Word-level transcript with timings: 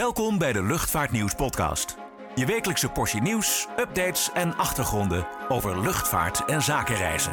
Welkom 0.00 0.38
bij 0.38 0.52
de 0.52 0.62
Luchtvaartnieuws 0.62 1.34
podcast. 1.34 1.96
Je 2.34 2.46
wekelijkse 2.46 2.88
portie 2.88 3.20
nieuws, 3.20 3.68
updates 3.78 4.32
en 4.32 4.56
achtergronden 4.56 5.26
over 5.48 5.80
luchtvaart 5.80 6.44
en 6.44 6.62
zakenreizen. 6.62 7.32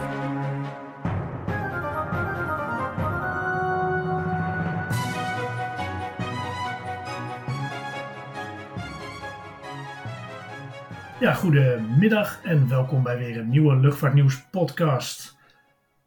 Ja, 11.20 11.34
goedemiddag 11.34 12.44
en 12.44 12.70
welkom 12.70 13.04
bij 13.04 13.18
weer 13.18 13.38
een 13.38 13.50
nieuwe 13.50 13.76
Luchtvaartnieuws 13.76 14.48
podcast. 14.52 15.38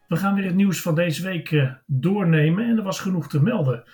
We 0.09 0.17
gaan 0.17 0.35
weer 0.35 0.45
het 0.45 0.55
nieuws 0.55 0.83
van 0.83 0.95
deze 0.95 1.23
week 1.23 1.53
eh, 1.53 1.73
doornemen 1.87 2.65
en 2.65 2.77
er 2.77 2.83
was 2.83 3.01
genoeg 3.01 3.29
te 3.29 3.43
melden. 3.43 3.85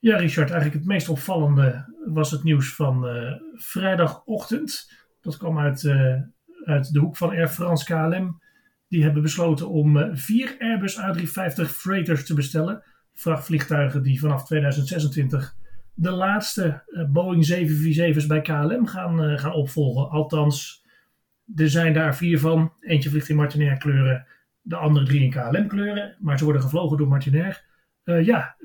Ja, 0.00 0.16
Richard, 0.16 0.50
eigenlijk 0.50 0.80
het 0.80 0.88
meest 0.92 1.08
opvallende 1.08 1.94
was 2.04 2.30
het 2.30 2.42
nieuws 2.42 2.74
van 2.74 3.16
uh, 3.16 3.32
vrijdagochtend. 3.54 4.92
Dat 5.20 5.36
kwam 5.36 5.58
uit, 5.58 5.82
uh, 5.82 6.14
uit 6.64 6.92
de 6.92 6.98
hoek 6.98 7.16
van 7.16 7.30
Air 7.30 7.48
France 7.48 7.84
KLM. 7.84 8.40
Die 8.88 9.02
hebben 9.02 9.22
besloten 9.22 9.68
om 9.68 9.96
uh, 9.96 10.08
vier 10.12 10.56
Airbus 10.58 11.00
A350 11.00 11.64
freighters 11.64 12.26
te 12.26 12.34
bestellen. 12.34 12.82
Vrachtvliegtuigen 13.14 14.02
die 14.02 14.20
vanaf 14.20 14.44
2026 14.44 15.56
de 15.94 16.10
laatste 16.10 16.82
Boeing 17.12 17.46
747's 17.54 18.26
bij 18.26 18.40
KLM 18.40 18.86
gaan, 18.86 19.38
gaan 19.38 19.52
opvolgen. 19.52 20.10
Althans, 20.10 20.84
er 21.54 21.70
zijn 21.70 21.92
daar 21.92 22.16
vier 22.16 22.38
van. 22.38 22.72
Eentje 22.80 23.10
vliegt 23.10 23.28
in 23.28 23.36
Martinair 23.36 23.76
kleuren, 23.76 24.26
de 24.60 24.76
andere 24.76 25.06
drie 25.06 25.22
in 25.22 25.30
KLM 25.30 25.66
kleuren. 25.68 26.16
Maar 26.18 26.38
ze 26.38 26.44
worden 26.44 26.62
gevlogen 26.62 26.96
door 26.96 27.08
Martinair. 27.08 27.64
ja, 28.04 28.56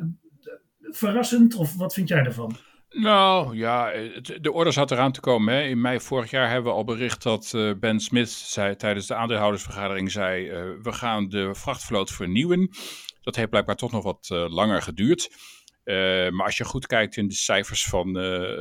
verrassend 0.90 1.56
of 1.56 1.76
wat 1.76 1.94
vind 1.94 2.08
jij 2.08 2.24
ervan? 2.24 2.56
Nou 2.90 3.58
ja, 3.58 3.92
de 4.42 4.52
orde 4.52 4.72
zat 4.72 4.92
eraan 4.92 5.12
te 5.12 5.20
komen. 5.20 5.54
Hè. 5.54 5.62
In 5.62 5.82
mei 5.82 6.00
vorig 6.00 6.32
jaar 6.32 6.50
hebben 6.50 6.72
we 6.72 6.78
al 6.78 6.84
bericht 6.84 7.24
dat 7.24 7.52
uh, 7.56 7.72
Ben 7.80 8.00
Smith 8.00 8.30
zei, 8.30 8.76
tijdens 8.76 9.08
de 9.08 9.16
aandeelhoudersvergadering 9.16 10.12
zei: 10.12 10.50
uh, 10.50 10.54
we 10.82 10.92
gaan 10.92 11.30
de 11.30 11.56
vrachtvloot 11.56 12.12
vernieuwen. 12.12 12.70
Dat 13.22 13.36
heeft 13.36 13.50
blijkbaar 13.50 13.76
toch 13.76 13.92
nog 13.92 14.04
wat 14.04 14.30
uh, 14.34 14.46
langer 14.50 14.82
geduurd. 14.82 15.30
Maar 16.32 16.46
als 16.46 16.58
je 16.58 16.64
goed 16.64 16.88
kijkt 16.88 17.18
in 17.18 17.28
de 17.28 17.34
cijfers 17.34 17.86
van, 17.86 18.14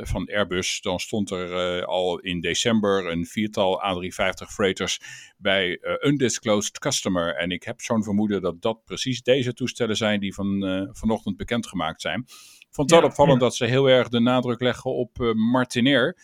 van 0.02 0.30
Airbus, 0.34 0.80
dan 0.80 0.98
stond 0.98 1.30
er 1.30 1.84
al 1.84 2.18
in 2.18 2.40
december 2.40 3.10
een 3.10 3.26
viertal 3.26 3.82
A350 3.82 4.52
freighters 4.52 5.00
bij 5.36 5.78
undisclosed 6.00 6.78
customer. 6.78 7.34
En 7.34 7.50
ik 7.50 7.62
heb 7.62 7.80
zo'n 7.80 8.02
vermoeden 8.02 8.42
dat 8.42 8.62
dat 8.62 8.84
precies 8.84 9.22
deze 9.22 9.54
toestellen 9.54 9.96
zijn 9.96 10.20
die 10.20 10.34
van, 10.34 10.88
vanochtend 10.92 11.36
bekendgemaakt 11.36 12.00
zijn 12.00 12.26
vond 12.74 12.90
het 12.90 13.00
wel 13.00 13.08
opvallend 13.08 13.40
dat 13.40 13.56
ze 13.56 13.64
heel 13.64 13.88
erg 13.88 14.08
de 14.08 14.20
nadruk 14.20 14.60
leggen 14.60 14.94
op 14.94 15.32
Martinair. 15.34 16.16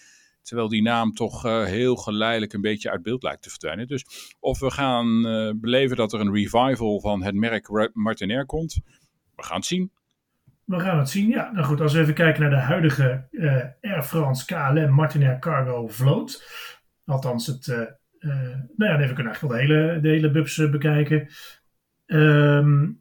Terwijl 0.43 0.69
die 0.69 0.83
naam 0.83 1.13
toch 1.13 1.47
uh, 1.47 1.65
heel 1.65 1.97
geleidelijk 1.97 2.53
een 2.53 2.61
beetje 2.61 2.91
uit 2.91 3.03
beeld 3.03 3.23
lijkt 3.23 3.43
te 3.43 3.51
verdwijnen. 3.51 3.87
Dus 3.87 4.35
of 4.41 4.59
we 4.59 4.71
gaan 4.71 5.27
uh, 5.27 5.53
beleven 5.57 5.97
dat 5.97 6.13
er 6.13 6.21
een 6.21 6.35
revival 6.35 7.01
van 7.01 7.23
het 7.23 7.35
merk 7.35 7.91
Martinair 7.93 8.47
komt. 8.47 8.81
We 9.37 9.43
gaan 9.43 9.57
het 9.57 9.67
zien. 9.67 9.93
We 10.71 10.81
gaan 10.81 10.99
het 10.99 11.09
zien, 11.09 11.29
ja. 11.29 11.51
Nou 11.53 11.67
goed, 11.67 11.81
als 11.81 11.93
we 11.93 12.01
even 12.01 12.15
kijken 12.15 12.41
naar 12.41 12.51
de 12.51 12.57
huidige 12.57 13.29
Air 13.81 14.03
France 14.03 14.45
KLM 14.45 14.91
Martinair 14.91 15.39
Cargo 15.39 15.89
vloot. 15.89 16.45
Althans, 17.05 17.47
het, 17.47 17.67
nou 18.77 18.77
ja, 18.77 18.99
even 18.99 19.15
kunnen 19.15 19.33
eigenlijk 19.33 19.41
wel 19.41 19.51
de 19.51 19.59
hele, 19.59 20.01
de 20.01 20.09
hele 20.09 20.31
bubs 20.31 20.71
bekijken. 20.71 21.29
Um, 22.07 23.01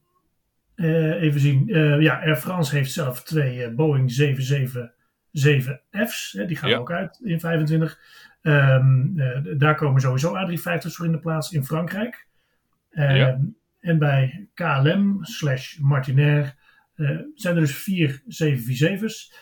uh, 0.75 1.21
even 1.21 1.39
zien. 1.39 1.65
Ja, 2.01 2.21
Air 2.21 2.35
France 2.35 2.75
heeft 2.75 2.91
zelf 2.91 3.23
twee 3.23 3.71
Boeing 3.71 4.11
777F's. 4.11 6.31
die 6.47 6.55
gaan 6.55 6.69
ja. 6.69 6.77
ook 6.77 6.91
uit 6.91 7.19
in 7.23 7.39
25. 7.39 7.99
Um, 8.41 9.13
daar 9.57 9.75
komen 9.75 10.01
sowieso 10.01 10.35
A350's 10.35 10.95
voor 10.95 11.05
in 11.05 11.11
de 11.11 11.19
plaats 11.19 11.51
in 11.51 11.65
Frankrijk. 11.65 12.27
Ja. 12.89 13.39
En 13.79 13.97
bij 13.97 14.47
KLM 14.53 15.17
slash 15.21 15.77
Martinair 15.77 16.57
zijn 17.33 17.55
er 17.55 17.61
dus 17.61 17.75
vier 17.75 18.21
747's. 18.27 19.33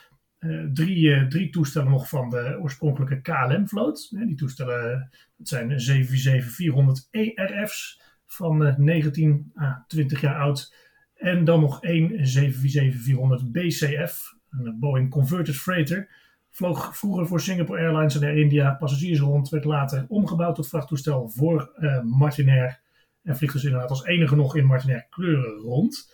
drie, 0.74 1.28
drie 1.28 1.50
toestellen 1.50 1.92
nog 1.92 2.10
van 2.10 2.30
de 2.30 2.58
oorspronkelijke 2.62 3.22
KLM-vloot. 3.22 4.10
die 4.10 4.36
toestellen 4.36 5.10
dat 5.38 5.48
zijn 5.48 5.70
747-400 5.70 7.10
ERF's 7.12 8.02
van 8.26 8.76
19 8.78 9.52
à 9.62 9.86
20 9.88 10.22
jaar 10.22 10.40
oud. 10.40 10.76
En 11.16 11.44
dan 11.44 11.60
nog 11.60 11.84
één 11.84 12.12
747-400 12.12 13.52
BCF, 13.52 14.36
een 14.50 14.80
Boeing 14.80 15.10
Converted 15.10 15.56
Freighter. 15.56 16.26
Vloog 16.50 16.98
vroeger 16.98 17.28
voor 17.28 17.42
Singapore 17.42 17.80
Airlines 17.80 18.16
en 18.16 18.24
Air 18.24 18.38
India 18.38 18.74
passagiers 18.74 19.20
rond. 19.20 19.50
Werd 19.50 19.66
later 19.66 20.06
omgebouwd 20.08 20.56
tot 20.56 20.68
vrachttoestel 20.68 21.30
voor 21.30 21.72
Martinair. 22.04 22.82
En 23.24 23.38
vliegt 23.38 23.54
dus 23.54 23.64
inderdaad 23.64 23.90
als 23.90 24.06
enige 24.06 24.36
nog 24.36 24.56
in 24.56 24.66
Martinair 24.66 25.08
kleuren 25.10 25.60
rond. 25.60 26.14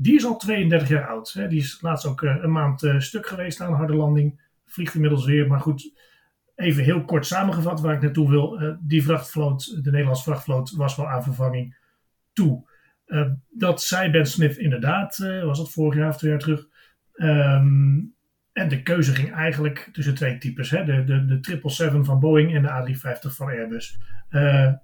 Die 0.00 0.14
is 0.14 0.24
al 0.24 0.36
32 0.36 0.88
jaar 0.88 1.08
oud. 1.08 1.32
Hè. 1.32 1.48
Die 1.48 1.60
is 1.60 1.78
laatst 1.80 2.06
ook 2.06 2.22
uh, 2.22 2.36
een 2.40 2.52
maand 2.52 2.82
uh, 2.82 3.00
stuk 3.00 3.26
geweest 3.26 3.60
aan 3.60 3.70
een 3.70 3.76
harde 3.76 3.94
landing. 3.94 4.40
Vliegt 4.66 4.94
inmiddels 4.94 5.24
weer. 5.24 5.46
Maar 5.46 5.60
goed, 5.60 5.92
even 6.54 6.84
heel 6.84 7.04
kort 7.04 7.26
samengevat 7.26 7.80
waar 7.80 7.94
ik 7.94 8.00
naartoe 8.00 8.30
wil. 8.30 8.78
die 8.80 9.02
vrachtvloot, 9.02 9.84
de 9.84 9.90
Nederlandse 9.90 10.22
vrachtvloot, 10.22 10.70
was 10.70 10.96
wel 10.96 11.08
aan 11.08 11.22
vervanging 11.22 11.76
toe. 12.32 12.66
Dat 13.50 13.82
zei 13.82 14.10
Ben 14.10 14.26
Smith 14.26 14.56
inderdaad, 14.56 15.16
was 15.44 15.58
dat 15.58 15.70
vorig 15.70 15.98
jaar 15.98 16.08
of 16.08 16.16
twee 16.16 16.30
jaar 16.30 16.40
terug. 16.40 16.66
Um, 17.14 18.14
en 18.52 18.68
de 18.68 18.82
keuze 18.82 19.14
ging 19.14 19.34
eigenlijk 19.34 19.88
tussen 19.92 20.14
twee 20.14 20.38
types. 20.38 20.70
Hè? 20.70 20.84
De, 20.84 21.04
de, 21.04 21.24
de 21.24 21.38
777 21.40 22.04
van 22.04 22.20
Boeing 22.20 22.54
en 22.54 22.62
de 22.62 22.96
A350 22.96 23.36
van 23.36 23.46
Airbus. 23.46 23.98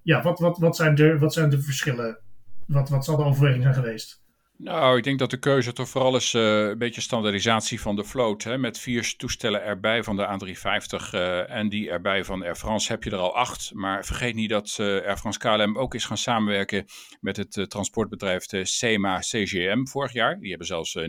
Ja, 0.02 0.22
wat, 0.22 0.38
wat, 0.38 0.58
wat, 0.58 0.76
zijn 0.76 0.94
de, 0.94 1.18
wat 1.18 1.32
zijn 1.32 1.50
de 1.50 1.62
verschillen? 1.62 2.18
Wat, 2.66 2.88
wat 2.88 3.04
zal 3.04 3.16
de 3.16 3.24
overweging 3.24 3.62
zijn 3.62 3.74
geweest? 3.74 4.23
Nou, 4.56 4.96
ik 4.96 5.04
denk 5.04 5.18
dat 5.18 5.30
de 5.30 5.38
keuze 5.38 5.72
toch 5.72 5.88
vooral 5.88 6.16
is 6.16 6.34
uh, 6.34 6.68
een 6.68 6.78
beetje 6.78 7.00
standaardisatie 7.00 7.80
van 7.80 7.96
de 7.96 8.04
vloot. 8.04 8.42
Hè? 8.42 8.58
Met 8.58 8.78
vier 8.78 9.14
toestellen 9.16 9.62
erbij 9.62 10.02
van 10.02 10.16
de 10.16 10.26
A350 10.26 11.14
uh, 11.14 11.50
en 11.50 11.68
die 11.68 11.90
erbij 11.90 12.24
van 12.24 12.42
Air 12.42 12.56
France 12.56 12.92
heb 12.92 13.04
je 13.04 13.10
er 13.10 13.16
al 13.16 13.36
acht. 13.36 13.70
Maar 13.74 14.04
vergeet 14.04 14.34
niet 14.34 14.50
dat 14.50 14.76
uh, 14.80 14.86
Air 14.86 15.16
France 15.16 15.38
KLM 15.38 15.78
ook 15.78 15.94
is 15.94 16.04
gaan 16.04 16.16
samenwerken 16.16 16.84
met 17.20 17.36
het 17.36 17.70
transportbedrijf 17.70 18.46
de 18.46 18.64
SEMA 18.64 19.18
CGM 19.18 19.84
vorig 19.84 20.12
jaar. 20.12 20.38
Die 20.38 20.48
hebben 20.48 20.66
zelfs 20.66 20.98
9% 20.98 21.02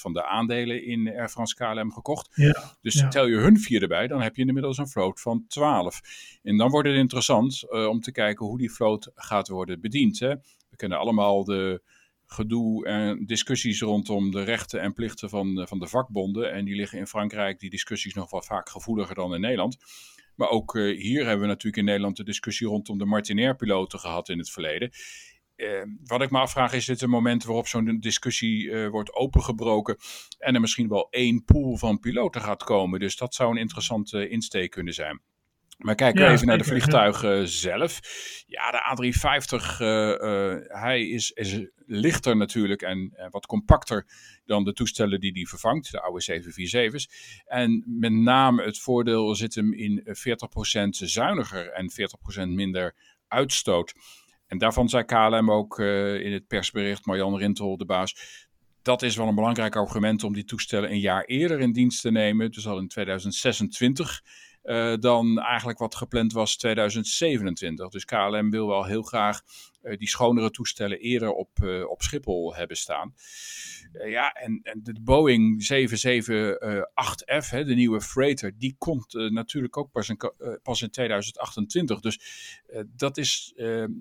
van 0.00 0.12
de 0.12 0.26
aandelen 0.26 0.84
in 0.84 1.08
Air 1.08 1.28
France 1.28 1.54
KLM 1.54 1.92
gekocht. 1.92 2.30
Ja, 2.34 2.76
dus 2.80 2.94
ja. 2.94 3.08
tel 3.08 3.26
je 3.26 3.36
hun 3.36 3.60
vier 3.60 3.82
erbij, 3.82 4.06
dan 4.06 4.20
heb 4.20 4.36
je 4.36 4.46
inmiddels 4.46 4.78
een 4.78 4.88
vloot 4.88 5.20
van 5.20 5.44
12. 5.48 6.00
En 6.42 6.56
dan 6.56 6.70
wordt 6.70 6.88
het 6.88 6.96
interessant 6.96 7.70
om 7.70 8.00
te 8.00 8.12
kijken 8.12 8.46
hoe 8.46 8.58
die 8.58 8.72
vloot 8.72 9.10
gaat 9.14 9.48
worden 9.48 9.80
bediend. 9.80 10.18
Hè? 10.18 10.34
We 10.70 10.76
kennen 10.76 10.98
allemaal 10.98 11.44
de 11.44 11.82
gedoe 12.32 12.86
en 12.86 13.26
discussies 13.26 13.80
rondom 13.80 14.30
de 14.30 14.42
rechten 14.42 14.80
en 14.80 14.92
plichten 14.92 15.28
van, 15.28 15.66
van 15.68 15.78
de 15.78 15.86
vakbonden. 15.86 16.52
En 16.52 16.64
die 16.64 16.74
liggen 16.74 16.98
in 16.98 17.06
Frankrijk, 17.06 17.60
die 17.60 17.70
discussies, 17.70 18.14
nog 18.14 18.30
wel 18.30 18.42
vaak 18.42 18.68
gevoeliger 18.68 19.14
dan 19.14 19.34
in 19.34 19.40
Nederland. 19.40 19.76
Maar 20.34 20.48
ook 20.48 20.74
uh, 20.74 20.98
hier 20.98 21.24
hebben 21.24 21.40
we 21.40 21.46
natuurlijk 21.46 21.76
in 21.76 21.84
Nederland 21.84 22.16
de 22.16 22.24
discussie 22.24 22.66
rondom 22.66 22.98
de 22.98 23.04
Martinair-piloten 23.04 23.98
gehad 23.98 24.28
in 24.28 24.38
het 24.38 24.50
verleden. 24.50 24.90
Uh, 25.56 25.82
wat 26.04 26.22
ik 26.22 26.30
me 26.30 26.38
afvraag, 26.38 26.72
is 26.72 26.84
dit 26.84 27.02
een 27.02 27.10
moment 27.10 27.44
waarop 27.44 27.66
zo'n 27.66 28.00
discussie 28.00 28.88
wordt 28.88 29.14
opengebroken 29.14 29.96
en 30.38 30.54
er 30.54 30.60
misschien 30.60 30.88
wel 30.88 31.06
één 31.10 31.44
pool 31.44 31.76
van 31.76 31.98
piloten 31.98 32.40
gaat 32.40 32.64
komen. 32.64 33.00
Dus 33.00 33.16
dat 33.16 33.34
zou 33.34 33.50
een 33.50 33.60
interessante 33.60 34.28
insteek 34.28 34.70
kunnen 34.70 34.94
zijn. 34.94 35.20
Maar 35.78 35.94
kijken 35.94 36.20
we 36.20 36.26
ja, 36.26 36.32
even 36.32 36.46
naar 36.46 36.58
de 36.58 36.64
vliegtuigen 36.64 37.36
ja. 37.38 37.46
zelf. 37.46 38.00
Ja, 38.46 38.70
de 38.70 39.12
A350, 39.12 39.80
uh, 39.80 40.08
uh, 40.08 40.54
hij 40.80 41.08
is, 41.08 41.30
is, 41.30 41.66
lichter 41.86 42.36
natuurlijk 42.36 42.82
en 42.82 42.98
uh, 42.98 43.26
wat 43.30 43.46
compacter 43.46 44.06
dan 44.44 44.64
de 44.64 44.72
toestellen 44.72 45.20
die 45.20 45.32
hij 45.32 45.44
vervangt, 45.44 45.90
de 45.90 46.00
oude 46.00 46.40
747's. 46.40 47.42
En 47.44 47.84
met 47.86 48.12
name 48.12 48.62
het 48.62 48.78
voordeel 48.78 49.34
zit 49.34 49.54
hem 49.54 49.72
in 49.72 50.02
40% 50.06 50.10
zuiniger 50.88 51.70
en 51.70 51.90
40% 51.90 52.48
minder 52.48 52.94
uitstoot. 53.28 53.94
En 54.46 54.58
daarvan 54.58 54.88
zei 54.88 55.04
KLM 55.04 55.50
ook 55.50 55.78
in 55.78 56.32
het 56.32 56.46
persbericht, 56.46 57.06
Marjan 57.06 57.36
Rintel, 57.36 57.76
de 57.76 57.84
baas, 57.84 58.46
dat 58.82 59.02
is 59.02 59.16
wel 59.16 59.28
een 59.28 59.34
belangrijk 59.34 59.76
argument 59.76 60.24
om 60.24 60.32
die 60.32 60.44
toestellen 60.44 60.90
een 60.90 61.00
jaar 61.00 61.24
eerder 61.24 61.60
in 61.60 61.72
dienst 61.72 62.00
te 62.00 62.10
nemen, 62.10 62.50
dus 62.50 62.66
al 62.66 62.78
in 62.78 62.88
2026. 62.88 64.22
Uh, 64.64 64.94
dan 64.96 65.38
eigenlijk 65.38 65.78
wat 65.78 65.94
gepland 65.94 66.32
was 66.32 66.56
2027. 66.56 67.88
Dus 67.88 68.04
KLM 68.04 68.50
wil 68.50 68.66
wel 68.66 68.84
heel 68.84 69.02
graag 69.02 69.40
uh, 69.82 69.96
die 69.96 70.08
schonere 70.08 70.50
toestellen 70.50 70.98
eerder 70.98 71.32
op, 71.32 71.50
uh, 71.62 71.90
op 71.90 72.02
Schiphol 72.02 72.54
hebben 72.54 72.76
staan. 72.76 73.14
ja, 74.06 74.32
en, 74.32 74.60
en, 74.62 74.80
de 74.82 75.00
Boeing 75.00 75.62
778F, 75.72 77.50
hè, 77.50 77.64
de 77.64 77.74
nieuwe 77.74 78.00
freighter, 78.00 78.58
die 78.58 78.74
komt 78.78 79.12
natuurlijk 79.12 79.76
ook 79.76 79.90
pas 79.90 80.08
in, 80.08 80.18
pas 80.62 80.82
in 80.82 80.90
2028. 80.90 82.00
Dus 82.00 82.20
dat 82.86 83.16
is 83.16 83.52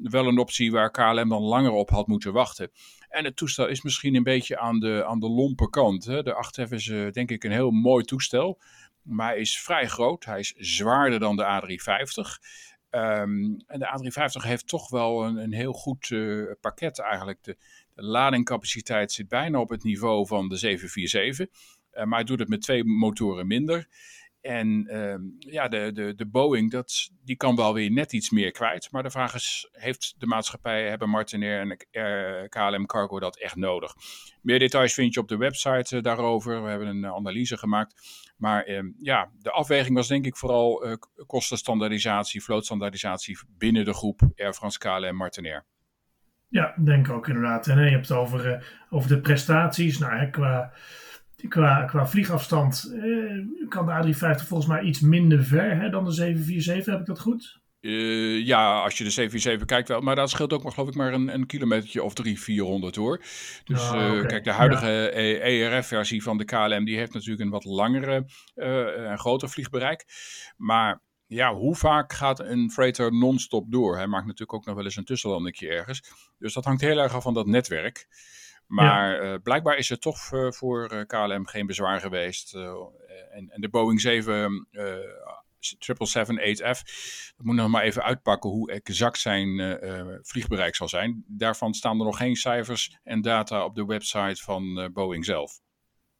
wel 0.02 0.28
een 0.28 0.40
optie 0.40 0.72
waar 0.72 0.92
KLM 0.92 1.30
dan 1.30 1.42
langer 1.42 1.72
op 1.72 1.90
had 1.90 2.08
moeten 2.08 2.34
wachten. 2.34 2.72
En 3.10 3.26
het 3.26 3.36
toestel 3.36 3.68
is 3.68 3.82
misschien 3.82 4.16
een 4.16 4.24
beetje 4.24 4.58
aan 4.58 4.80
de, 4.80 5.06
aan 5.06 5.20
de 5.20 5.30
lompe 5.30 5.70
kant. 5.70 6.06
Hè. 6.06 6.24
De 6.24 6.50
8F 6.68 6.70
is 6.70 6.86
denk 7.12 7.32
ik 7.32 7.44
een 7.44 7.52
heel 7.52 7.72
mooi 7.72 8.04
toestel. 8.04 8.60
Maar 9.08 9.28
hij 9.28 9.40
is 9.40 9.60
vrij 9.60 9.88
groot. 9.88 10.26
Hij 10.26 10.40
is 10.40 10.54
zwaarder 10.58 11.20
dan 11.20 11.36
de 11.36 11.44
A350. 11.44 12.42
Ehm, 12.90 13.60
en 13.68 13.80
de 13.80 13.86
A350 13.86 14.48
heeft 14.48 14.68
toch 14.68 14.90
wel 14.90 15.26
een, 15.26 15.38
een 15.38 15.54
heel 15.54 15.74
goed 15.74 16.16
pakket 16.62 17.00
eigenlijk. 17.00 17.44
De, 17.44 17.58
de 17.94 18.04
ladingcapaciteit 18.04 19.12
zit 19.12 19.28
bijna 19.28 19.60
op 19.60 19.70
het 19.70 19.84
niveau 19.84 20.28
van 20.28 20.50
de 20.50 20.58
747. 20.58 21.48
Uh, 21.94 22.04
maar 22.04 22.18
hij 22.18 22.28
doet 22.28 22.40
het 22.40 22.50
met 22.50 22.62
twee 22.62 22.84
motoren 22.84 23.48
minder. 23.48 23.88
En 24.48 24.88
uh, 24.92 25.16
ja, 25.54 25.68
de, 25.68 25.92
de, 25.94 26.16
de 26.16 26.26
Boeing, 26.26 26.72
dat, 26.72 27.10
die 27.26 27.36
kan 27.36 27.56
wel 27.56 27.74
weer 27.74 27.92
net 27.92 28.14
iets 28.14 28.30
meer 28.30 28.52
kwijt. 28.52 28.92
Maar 28.92 29.04
de 29.04 29.10
vraag 29.10 29.36
is, 29.36 29.70
heeft 29.72 30.16
de 30.18 30.26
maatschappij, 30.26 30.90
hebben 30.90 31.10
Martinair 31.10 31.60
en 31.60 31.78
uh, 31.92 32.48
KLM 32.50 32.86
Cargo 32.86 33.20
dat 33.20 33.38
echt 33.38 33.56
nodig? 33.56 33.94
Meer 34.42 34.60
details 34.60 34.94
vind 34.94 35.14
je 35.14 35.20
op 35.20 35.28
de 35.28 35.38
website 35.38 35.96
uh, 35.96 36.02
daarover. 36.02 36.64
We 36.64 36.70
hebben 36.70 36.88
een 36.88 37.06
analyse 37.06 37.58
gemaakt. 37.58 37.94
Maar 38.38 38.64
ehm, 38.64 38.86
ja, 38.98 39.32
de 39.40 39.52
afweging 39.52 39.96
was 39.96 40.08
denk 40.08 40.26
ik 40.26 40.38
vooral 40.38 40.98
kostenstandaardisatie, 41.26 42.44
vlootstandaardisatie 42.44 43.40
binnen 43.58 43.86
de 43.86 43.94
groep 43.94 44.22
Air 44.36 44.54
France, 44.54 44.80
KLM, 44.80 45.16
Martinair. 45.16 45.66
Ja, 46.50 46.74
denk 46.84 47.10
ook 47.10 47.28
inderdaad. 47.28 47.68
En 47.68 47.84
je 47.84 47.90
hebt 47.90 48.10
het 48.10 48.18
over, 48.18 48.68
over 48.90 49.10
de 49.10 49.22
prestaties. 49.22 49.98
Nou, 49.98 50.18
hè, 50.18 50.30
qua 50.30 50.74
Qua, 51.48 51.84
qua 51.84 52.08
vliegafstand 52.08 52.94
eh, 52.94 53.68
kan 53.70 53.86
de 53.86 54.14
A350 54.14 54.48
volgens 54.48 54.66
mij 54.70 54.82
iets 54.82 55.00
minder 55.00 55.44
ver 55.44 55.80
hè, 55.80 55.90
dan 55.90 56.04
de 56.06 56.12
747. 56.12 56.94
Heb 56.94 57.00
ik 57.00 57.08
dat 57.08 57.20
goed? 57.20 57.60
Uh, 57.82 58.46
ja, 58.46 58.82
als 58.82 58.98
je 58.98 59.04
de 59.04 59.10
747 59.10 59.66
kijkt 59.68 59.88
wel. 59.88 60.02
Maar 60.02 60.16
dat 60.16 60.30
scheelt 60.30 60.54
ook 60.54 60.64
maar, 60.64 60.72
geloof 60.72 60.90
ik, 60.90 60.96
maar 60.96 61.14
een, 61.14 61.34
een 61.34 61.46
kilometertje 61.46 62.04
of 62.04 62.14
300, 62.14 62.46
400 62.46 62.96
hoor. 62.96 63.18
Dus 63.64 63.82
oh, 63.82 63.88
okay. 63.88 64.18
uh, 64.18 64.26
kijk, 64.26 64.44
de 64.44 64.52
huidige 64.52 64.88
ja. 64.88 65.72
ERF-versie 65.72 66.24
van 66.24 66.38
de 66.38 66.46
KLM, 66.46 66.86
die 66.86 66.98
heeft 66.98 67.14
natuurlijk 67.14 67.42
een 67.42 67.50
wat 67.50 67.66
langere 67.66 68.26
uh, 68.56 69.10
en 69.12 69.18
groter 69.18 69.50
vliegbereik. 69.50 70.06
Maar 70.58 71.02
ja, 71.28 71.54
hoe 71.54 71.76
vaak 71.76 72.14
gaat 72.14 72.40
een 72.40 72.72
freighter 72.72 73.14
non-stop 73.14 73.72
door? 73.72 73.96
Hij 73.96 74.08
maakt 74.08 74.26
natuurlijk 74.26 74.54
ook 74.54 74.66
nog 74.66 74.76
wel 74.76 74.84
eens 74.84 74.96
een 74.96 75.06
tussenlandingje 75.06 75.70
ergens. 75.70 76.02
Dus 76.38 76.54
dat 76.54 76.66
hangt 76.66 76.82
heel 76.82 77.00
erg 77.00 77.14
af 77.14 77.24
van 77.24 77.34
dat 77.34 77.46
netwerk. 77.46 78.08
Maar 78.68 79.24
ja. 79.24 79.34
uh, 79.34 79.40
blijkbaar 79.44 79.78
is 79.78 79.90
het 79.90 80.02
toch 80.02 80.32
uh, 80.32 80.52
voor 80.52 80.94
uh, 80.94 81.02
KLM 81.06 81.48
geen 81.48 81.66
bezwaar 81.66 82.00
geweest. 82.00 82.56
En, 83.32 83.50
en, 83.50 83.62
de 83.62 83.70
Boeing 83.70 84.02
7 84.02 84.68
777-8F, 85.60 86.82
dat 87.36 87.46
moet 87.46 87.56
nog 87.56 87.70
maar 87.70 87.84
even 87.84 88.04
uitpakken 88.04 88.50
hoe 88.50 88.72
exact 88.72 89.18
zijn 89.18 89.80
vliegbereik 90.22 90.76
zal 90.76 90.88
zijn. 90.88 91.24
Daarvan 91.28 91.74
staan 91.74 92.00
er 92.00 92.06
nog 92.06 92.18
geen 92.18 92.36
cijfers 92.36 92.98
en 93.04 93.22
data 93.22 93.64
op 93.64 93.76
de 93.76 93.86
website 93.86 94.44
van 94.44 94.90
Boeing 94.94 95.26
zelf. 95.26 95.60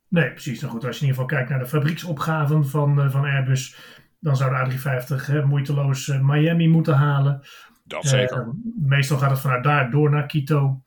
Nee, 0.08 0.32
precies. 0.32 0.62
Nou 0.62 0.74
goed, 0.74 0.86
als 0.86 0.96
je 0.98 1.02
in 1.02 1.08
ieder 1.08 1.24
geval 1.24 1.38
kijkt 1.38 1.50
naar 1.50 1.60
de 1.60 1.78
fabrieksopgaven 1.78 2.68
van, 2.68 3.12
van 3.12 3.26
Airbus, 3.26 3.78
dan 4.20 4.38
zou 4.38 4.70
de 4.70 4.78
A350 4.78 5.26
hè, 5.26 5.46
moeiteloos 5.46 6.08
Miami 6.08 6.68
moeten 6.68 6.96
halen. 6.96 7.42
Dat 7.84 8.06
zeker. 8.06 8.54
meestal 8.80 9.18
gaat 9.18 9.30
het 9.30 9.40
vanuit 9.40 9.64
daar 9.64 9.92
door 9.92 10.10
naar 10.10 10.26
Quito. 10.26 10.82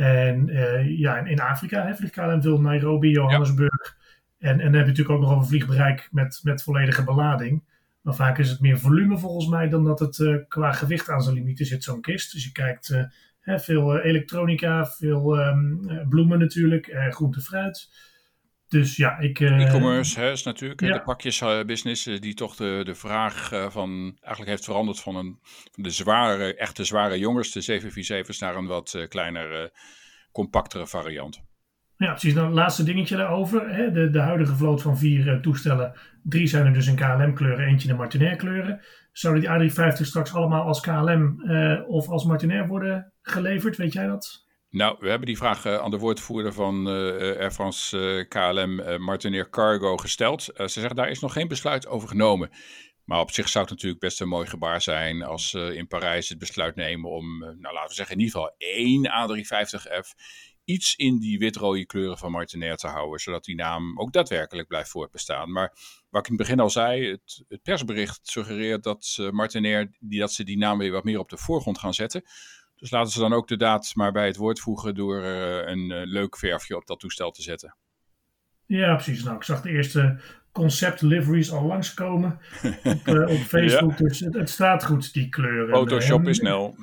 En 0.00 0.48
uh, 0.48 0.98
ja, 0.98 1.18
in 1.18 1.40
Afrika 1.40 1.86
hè, 1.86 1.94
vliegt 1.94 2.12
KLM 2.12 2.42
veel 2.42 2.60
Nairobi, 2.60 3.10
Johannesburg. 3.10 3.96
Ja. 4.38 4.48
En, 4.48 4.60
en 4.60 4.64
dan 4.64 4.74
heb 4.74 4.82
je 4.82 4.90
natuurlijk 4.90 5.10
ook 5.10 5.20
nog 5.20 5.32
over 5.32 5.46
vliegbereik 5.46 6.08
met, 6.10 6.40
met 6.42 6.62
volledige 6.62 7.04
belading. 7.04 7.62
Maar 8.00 8.14
vaak 8.14 8.38
is 8.38 8.50
het 8.50 8.60
meer 8.60 8.78
volume 8.78 9.18
volgens 9.18 9.48
mij 9.48 9.68
dan 9.68 9.84
dat 9.84 9.98
het 10.00 10.18
uh, 10.18 10.36
qua 10.48 10.72
gewicht 10.72 11.10
aan 11.10 11.22
zijn 11.22 11.34
limieten 11.34 11.66
zit, 11.66 11.84
zo'n 11.84 12.00
kist. 12.00 12.32
Dus 12.32 12.44
je 12.44 12.52
kijkt 12.52 12.90
uh, 12.90 13.02
hè, 13.40 13.58
veel 13.58 13.98
elektronica, 13.98 14.86
veel 14.86 15.38
um, 15.38 15.80
bloemen 16.08 16.38
natuurlijk, 16.38 16.96
groente, 17.10 17.40
fruit. 17.40 17.88
Dus 18.70 18.96
ja, 18.96 19.18
ik... 19.18 19.40
E-commerce 19.40 20.30
is 20.30 20.42
natuurlijk 20.42 20.80
ja. 20.80 20.92
de 20.92 21.02
pakjesbusiness 21.02 22.04
die 22.04 22.34
toch 22.34 22.56
de, 22.56 22.80
de 22.84 22.94
vraag 22.94 23.48
van 23.68 24.16
eigenlijk 24.20 24.46
heeft 24.50 24.64
veranderd 24.64 25.00
van, 25.00 25.16
een, 25.16 25.38
van 25.72 25.82
de 25.82 25.90
zware, 25.90 26.54
echte 26.54 26.84
zware 26.84 27.18
jongens, 27.18 27.52
de 27.52 27.80
747's, 27.80 28.38
naar 28.38 28.56
een 28.56 28.66
wat 28.66 29.04
kleiner, 29.08 29.70
compactere 30.32 30.86
variant. 30.86 31.42
Ja, 32.00 32.10
precies. 32.10 32.34
Dan 32.34 32.42
nou, 32.42 32.54
laatste 32.54 32.82
dingetje 32.82 33.16
daarover. 33.16 33.74
Hè. 33.74 33.92
De, 33.92 34.10
de 34.10 34.20
huidige 34.20 34.56
vloot 34.56 34.82
van 34.82 34.98
vier 34.98 35.26
uh, 35.26 35.40
toestellen, 35.40 35.92
drie 36.22 36.46
zijn 36.46 36.66
er 36.66 36.72
dus 36.72 36.86
in 36.86 36.96
KLM-kleuren, 36.96 37.66
eentje 37.66 37.88
in 37.88 37.94
de 37.94 38.00
Martinair-kleuren. 38.00 38.80
Zouden 39.12 39.60
die 39.60 39.70
A350 39.70 39.92
straks 39.92 40.34
allemaal 40.34 40.62
als 40.62 40.80
KLM 40.80 41.42
uh, 41.44 41.88
of 41.88 42.08
als 42.08 42.24
Martinair 42.24 42.66
worden 42.66 43.12
geleverd? 43.22 43.76
Weet 43.76 43.92
jij 43.92 44.06
dat? 44.06 44.46
Nou, 44.70 44.96
we 45.00 45.08
hebben 45.08 45.26
die 45.26 45.36
vraag 45.36 45.66
uh, 45.66 45.78
aan 45.78 45.90
de 45.90 45.98
woordvoerder 45.98 46.52
van 46.52 46.88
uh, 46.88 46.94
Air 47.38 47.50
France 47.50 47.98
uh, 47.98 48.28
KLM, 48.28 49.02
Martinair 49.02 49.50
Cargo, 49.50 49.96
gesteld. 49.96 50.42
ze 50.42 50.68
zeggen 50.68 50.96
daar 50.96 51.10
is 51.10 51.20
nog 51.20 51.32
geen 51.32 51.48
besluit 51.48 51.86
over 51.86 52.08
genomen. 52.08 52.50
Maar 53.04 53.20
op 53.20 53.30
zich 53.30 53.48
zou 53.48 53.64
het 53.64 53.72
natuurlijk 53.72 54.00
best 54.00 54.20
een 54.20 54.28
mooi 54.28 54.46
gebaar 54.46 54.82
zijn 54.82 55.22
als 55.22 55.48
ze 55.48 55.76
in 55.76 55.86
Parijs 55.86 56.28
het 56.28 56.38
besluit 56.38 56.74
nemen 56.74 57.10
om, 57.10 57.38
nou 57.38 57.74
laten 57.74 57.88
we 57.88 57.94
zeggen, 57.94 58.16
in 58.16 58.22
ieder 58.22 58.40
geval 58.40 58.54
één 58.58 59.08
A350F 59.08 60.08
iets 60.64 60.96
in 60.96 61.18
die 61.18 61.38
wit-rode 61.38 61.86
kleuren 61.86 62.18
van 62.18 62.30
Martinair 62.30 62.76
te 62.76 62.86
houden, 62.86 63.20
zodat 63.20 63.44
die 63.44 63.54
naam 63.54 64.00
ook 64.00 64.12
daadwerkelijk 64.12 64.68
blijft 64.68 64.90
voortbestaan. 64.90 65.52
Maar 65.52 65.72
wat 66.10 66.20
ik 66.20 66.30
in 66.30 66.36
het 66.36 66.42
begin 66.42 66.60
al 66.60 66.70
zei, 66.70 67.10
het, 67.10 67.44
het 67.48 67.62
persbericht 67.62 68.20
suggereert 68.22 68.82
dat 68.82 69.28
Martinair 69.30 69.96
die, 70.00 70.20
dat 70.20 70.32
ze 70.32 70.44
die 70.44 70.58
naam 70.58 70.78
weer 70.78 70.92
wat 70.92 71.04
meer 71.04 71.18
op 71.18 71.28
de 71.28 71.38
voorgrond 71.38 71.78
gaan 71.78 71.94
zetten. 71.94 72.22
Dus 72.80 72.90
laten 72.90 73.12
ze 73.12 73.20
dan 73.20 73.32
ook 73.32 73.48
de 73.48 73.56
daad 73.56 73.92
maar 73.94 74.12
bij 74.12 74.26
het 74.26 74.36
woord 74.36 74.60
voegen 74.60 74.94
door 74.94 75.22
uh, 75.22 75.66
een 75.66 75.90
uh, 75.90 76.00
leuk 76.04 76.36
verfje 76.36 76.76
op 76.76 76.86
dat 76.86 77.00
toestel 77.00 77.30
te 77.30 77.42
zetten. 77.42 77.76
Ja, 78.66 78.94
precies. 78.94 79.22
Nou, 79.22 79.36
ik 79.36 79.42
zag 79.42 79.62
de 79.62 79.70
eerste 79.70 80.20
concept 80.52 81.00
liveries 81.00 81.52
al 81.52 81.66
langskomen 81.66 82.38
op, 82.84 83.06
uh, 83.06 83.28
op 83.28 83.38
Facebook. 83.38 83.98
ja. 83.98 84.04
Dus 84.04 84.20
het, 84.20 84.34
het, 84.34 84.50
staat 84.50 84.84
goed, 84.84 85.12
die 85.12 85.28
kleuren. 85.28 85.74
Photoshop 85.74 86.28
is 86.28 86.36
snel. 86.36 86.74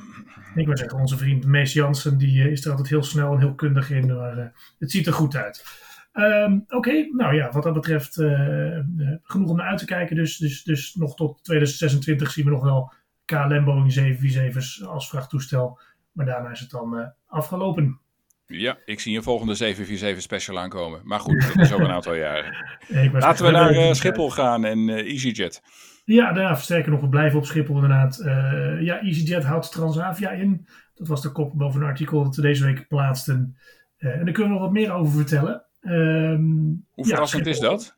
Ik 0.56 0.66
wil 0.66 0.78
zeggen, 0.78 1.00
onze 1.00 1.18
vriend 1.18 1.46
Mees 1.46 1.74
Jansen 1.74 2.18
die 2.18 2.52
is 2.52 2.66
er 2.66 2.72
altijd 2.72 2.90
heel 2.90 3.04
snel 3.04 3.34
en 3.34 3.40
heel 3.40 3.56
kundig 3.56 3.92
in. 3.92 4.16
Maar 4.16 4.54
het 4.80 4.92
ziet 4.92 5.08
er 5.08 5.14
goed 5.14 5.36
uit. 5.36 5.66
Um, 6.14 6.64
Oké, 6.64 6.76
okay, 6.76 7.10
nou 7.12 7.36
ja, 7.36 7.52
wat 7.52 7.64
dat 7.64 7.74
betreft 7.74 8.14
genoeg 9.24 9.50
om 9.50 9.56
naar 9.56 9.68
uit 9.68 9.78
te 9.78 9.86
kijken. 9.86 10.16
Dus, 10.16 10.38
dus, 10.38 10.64
dus 10.64 10.96
nog 10.96 11.16
tot 11.16 11.44
2026 11.44 12.32
zien 12.32 12.46
we 12.46 12.52
nog 12.52 12.64
wel 12.64 12.94
KLM 13.28 13.64
Boeing 13.64 13.94
747's 13.94 14.86
als 14.86 15.10
vrachttoestel. 15.10 15.80
Maar 16.12 16.26
daarna 16.26 16.50
is 16.50 16.60
het 16.60 16.70
dan 16.70 17.00
uh, 17.00 17.06
afgelopen. 17.28 18.00
Ja, 18.46 18.78
ik 18.86 19.00
zie 19.00 19.16
een 19.18 19.24
volgende 19.24 19.56
747 19.56 20.24
special 20.24 20.60
aankomen. 20.60 21.02
Maar 21.04 21.20
goed, 21.20 21.42
dat 21.42 21.66
is 21.66 21.74
over 21.74 21.86
een 21.86 21.92
aantal 21.92 22.16
jaren. 22.16 22.56
Laten 23.12 23.46
we 23.46 23.52
naar 23.52 23.74
uh, 23.74 23.94
Schiphol 23.94 24.30
gaan 24.30 24.66
en 24.66 24.88
uh, 24.88 24.96
EasyJet. 24.96 25.62
Ja, 26.06 26.34
daar 26.34 26.56
versterken 26.56 26.92
nog, 26.92 27.02
we 27.02 27.10
blijven 27.10 27.40
op 27.40 27.46
Schiphol 27.46 27.76
inderdaad. 27.76 28.20
Uh, 28.20 28.82
ja, 28.82 29.02
EasyJet 29.02 29.44
houdt 29.44 29.72
Transavia 29.72 30.32
in. 30.32 30.68
Dat 30.94 31.08
was 31.08 31.22
de 31.22 31.32
kop 31.32 31.58
boven 31.58 31.82
een 31.82 31.88
artikel 31.88 32.24
dat 32.24 32.36
we 32.36 32.42
deze 32.42 32.66
week 32.66 32.88
plaatsten. 32.88 33.58
en 33.98 34.26
daar 34.26 34.34
kunnen 34.34 34.54
we 34.54 34.60
nog 34.60 34.60
wat 34.60 34.72
meer 34.72 34.92
over 34.92 35.14
vertellen. 35.14 35.66
Um, 35.82 36.86
Hoe 36.92 37.06
verrassend 37.06 37.46
ja, 37.46 37.52
is 37.52 37.60
dat? 37.60 37.98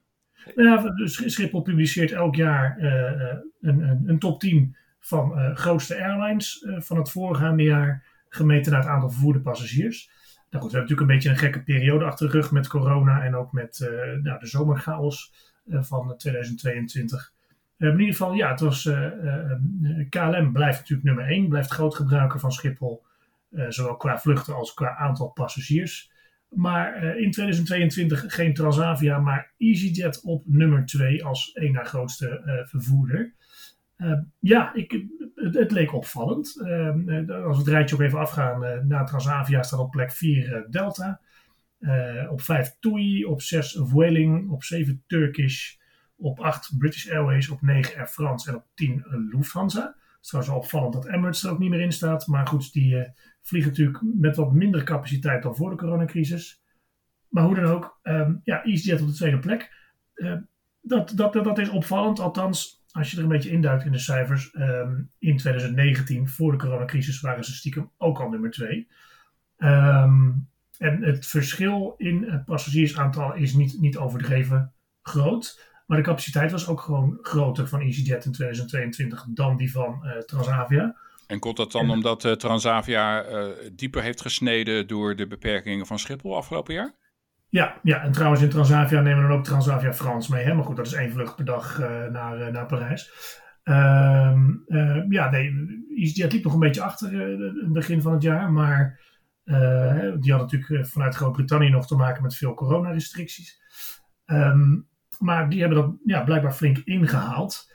Ja, 0.56 0.78
dus 0.78 1.34
Schiphol 1.34 1.62
publiceert 1.62 2.12
elk 2.12 2.36
jaar 2.36 2.78
een, 2.80 3.82
een, 3.82 4.04
een 4.06 4.20
top 4.20 4.40
10 4.40 4.78
van 5.00 5.40
uh, 5.40 5.56
grootste 5.56 6.04
airlines 6.04 6.62
uh, 6.62 6.82
van 6.82 6.98
het 6.98 7.12
voorgaande 7.12 7.64
jaar 7.64 8.06
gemeten 8.30 8.72
naar 8.72 8.82
het 8.82 8.90
aantal 8.90 9.10
vervoerde 9.10 9.42
passagiers. 9.42 10.10
Nou 10.50 10.64
goed, 10.64 10.72
we 10.72 10.78
hebben 10.78 10.96
natuurlijk 10.98 11.00
een 11.00 11.16
beetje 11.16 11.30
een 11.30 11.38
gekke 11.38 11.64
periode 11.64 12.06
achter 12.06 12.28
de 12.28 12.32
rug 12.32 12.52
met 12.52 12.68
corona 12.68 13.24
en 13.24 13.36
ook 13.36 13.52
met 13.52 13.80
uh, 13.80 13.90
nou, 14.24 14.40
de 14.40 14.48
zomerchaos 14.48 15.34
van 15.72 16.18
2022. 16.18 17.34
in 17.78 17.92
ieder 17.92 18.06
geval, 18.06 18.34
ja, 18.34 18.50
het 18.50 18.60
was, 18.60 18.90
KLM 20.10 20.52
blijft 20.52 20.80
natuurlijk 20.80 21.04
nummer 21.04 21.26
1, 21.28 21.48
blijft 21.48 21.72
groot 21.72 21.96
gebruiker 21.96 22.40
van 22.40 22.52
Schiphol, 22.52 23.06
zowel 23.68 23.98
qua 23.98 24.20
vluchten 24.20 24.56
als 24.56 24.74
qua 24.74 24.96
aantal 24.96 25.28
passagiers. 25.28 26.12
Maar 26.50 27.18
in 27.18 27.32
2022 27.32 28.24
geen 28.28 28.54
Transavia, 28.54 29.20
maar 29.20 29.54
EasyJet 29.58 30.22
op 30.22 30.44
nummer 30.48 30.86
2 30.86 31.26
als 31.26 31.52
één 31.52 31.74
na 31.74 31.84
grootste 31.84 32.64
vervoerder. 32.70 33.34
Uh, 34.00 34.20
ja, 34.40 34.74
ik, 34.74 35.06
het, 35.36 35.72
leek 35.72 35.94
opvallend. 35.94 36.56
Uh, 36.56 37.30
als 37.46 37.58
we 37.58 37.64
het 37.64 37.68
rijtje 37.68 37.96
ook 37.96 38.02
even 38.02 38.20
afgaan, 38.20 38.64
uh, 38.64 38.80
na 38.84 39.04
Transavia 39.04 39.64
staat 39.64 39.80
op 39.80 39.92
plek 39.92 40.12
4 40.12 40.68
Delta. 40.70 41.22
op 42.30 42.42
5 42.42 42.76
TUI, 42.80 43.26
op 43.26 43.42
6 43.42 43.80
Vueling, 43.82 44.50
op 44.50 44.64
7 44.64 45.04
Turkish, 45.08 45.76
op 46.16 46.40
8 46.40 46.78
British 46.78 47.10
Airways, 47.10 47.50
op 47.50 47.62
9 47.62 47.98
Air 47.98 48.08
France 48.08 48.50
en 48.50 48.56
op 48.56 48.66
10 48.74 49.06
Lufthansa. 49.32 49.86
Het 49.86 50.22
is 50.22 50.28
trouwens 50.28 50.54
wel 50.54 50.64
opvallend 50.64 50.94
dat 50.94 51.08
Emirates 51.08 51.44
er 51.44 51.52
ook 51.52 51.60
niet 51.60 51.70
meer 51.70 51.82
in 51.82 51.92
staat. 51.92 52.28
Maar 52.28 52.48
goed, 52.48 52.74
die 52.74 53.14
vliegen 53.42 53.70
natuurlijk 53.72 54.02
met 54.02 54.36
wat 54.36 54.54
minder 54.54 54.84
capaciteit 54.84 55.44
dan 55.44 55.56
voor 55.56 55.70
de 55.70 55.76
coronacrisis. 55.76 56.62
Maar 57.30 57.44
hoe 57.44 57.56
dan 57.56 57.66
ook, 57.66 58.00
um, 58.04 58.42
ja, 58.44 58.64
EasyJet 58.64 59.02
op 59.02 59.08
de 59.08 59.14
tweede 59.14 59.40
plek. 59.40 59.72
dat, 60.82 61.12
dat, 61.16 61.34
dat 61.34 61.58
is 61.58 61.70
opvallend, 61.70 62.20
althans 62.20 62.79
als 62.92 63.12
je 63.12 63.18
er 63.18 63.24
een 63.24 63.30
beetje 63.30 63.52
induikt 63.52 63.86
in 63.86 63.92
de 63.92 64.00
cijfers, 64.00 64.54
um, 64.54 65.12
in 65.20 65.38
2019, 65.38 66.28
voor 66.28 66.52
de 66.52 66.58
coronacrisis, 66.58 67.22
waren 67.22 67.44
ze 67.44 67.54
stiekem 67.54 67.92
ook 67.98 68.20
al 68.20 68.30
nummer 68.30 68.52
twee. 68.52 68.88
Um, 69.58 70.48
En 70.78 71.04
het 71.04 71.28
verschil 71.28 71.94
in 71.98 72.44
passagiersaantal 72.46 73.34
is 73.36 73.54
niet, 73.54 73.82
niet 73.82 73.98
overdreven 73.98 74.74
groot. 75.02 75.68
Maar 75.88 75.98
de 75.98 76.04
capaciteit 76.04 76.52
was 76.52 76.68
ook 76.68 76.82
gewoon 76.82 77.20
groter 77.22 77.68
van 77.68 77.82
EasyJet 77.82 78.26
in 78.26 78.32
2022 78.32 79.26
dan 79.30 79.58
die 79.58 79.72
van 79.72 80.04
Transavia. 80.26 80.96
En 81.30 81.40
komt 81.40 81.58
dat 81.58 81.72
dan 81.72 81.90
omdat 81.90 82.24
uh, 82.24 82.32
Transavia 82.32 83.30
uh, 83.30 83.48
dieper 83.74 84.02
heeft 84.02 84.22
gesneden 84.22 84.88
door 84.88 85.16
de 85.16 85.28
beperkingen 85.28 85.86
van 85.86 86.00
Schiphol 86.00 86.36
afgelopen 86.36 86.74
jaar? 86.74 86.94
Ja, 87.50 87.80
ja, 87.84 88.02
en 88.02 88.12
trouwens 88.12 88.42
in 88.42 88.50
Transavia 88.50 89.02
nemen 89.02 89.22
we 89.22 89.30
dan 89.30 89.38
ook 89.38 89.44
Transavia 89.44 89.94
Frans 89.94 90.28
mee. 90.28 90.44
Hè? 90.44 90.54
Maar 90.54 90.64
goed, 90.64 90.76
dat 90.76 90.86
is 90.86 90.94
één 90.94 91.12
vlucht 91.12 91.36
per 91.36 91.46
dag 91.46 91.80
uh, 91.80 92.06
naar, 92.06 92.52
naar 92.52 92.66
Parijs. 92.66 93.12
Ehm, 93.64 94.52
ja, 95.10 95.30
nee, 95.30 95.54
EasyJet 95.96 96.34
liep 96.34 96.44
nog 96.44 96.54
een 96.54 96.60
beetje 96.60 96.82
achter 96.82 97.20
het 97.40 97.74
begin 97.74 98.02
van 98.02 98.14
het 98.14 98.22
jaar. 98.22 98.52
Maar 98.52 99.00
die 100.20 100.32
had 100.32 100.42
natuurlijk 100.52 100.88
vanuit 100.88 101.16
Groot-Brittannië 101.16 101.70
nog 101.70 101.88
te 101.88 101.96
maken 101.96 102.24
met 102.24 102.36
veel 102.36 102.54
coronarestricties. 102.54 103.62
Um, 104.26 104.88
maar 105.20 105.50
die 105.50 105.60
hebben 105.60 105.78
dat 105.78 105.96
ja, 106.04 106.24
blijkbaar 106.24 106.54
flink 106.54 106.78
ingehaald. 106.78 107.72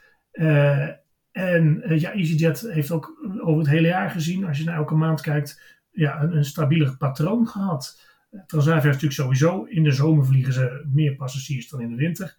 En 1.31 1.81
uh, 1.91 1.99
ja, 1.99 2.11
EasyJet 2.11 2.61
heeft 2.61 2.91
ook 2.91 3.19
over 3.39 3.59
het 3.59 3.69
hele 3.69 3.87
jaar 3.87 4.09
gezien, 4.09 4.45
als 4.45 4.57
je 4.57 4.63
naar 4.63 4.75
elke 4.75 4.95
maand 4.95 5.21
kijkt, 5.21 5.79
ja, 5.91 6.21
een, 6.21 6.35
een 6.35 6.45
stabieler 6.45 6.97
patroon 6.97 7.47
gehad. 7.47 8.01
Transavia 8.45 8.81
heeft 8.81 8.85
natuurlijk 8.85 9.21
sowieso, 9.21 9.63
in 9.63 9.83
de 9.83 9.91
zomer 9.91 10.25
vliegen 10.25 10.53
ze 10.53 10.85
meer 10.93 11.15
passagiers 11.15 11.69
dan 11.69 11.81
in 11.81 11.89
de 11.89 11.95
winter. 11.95 12.37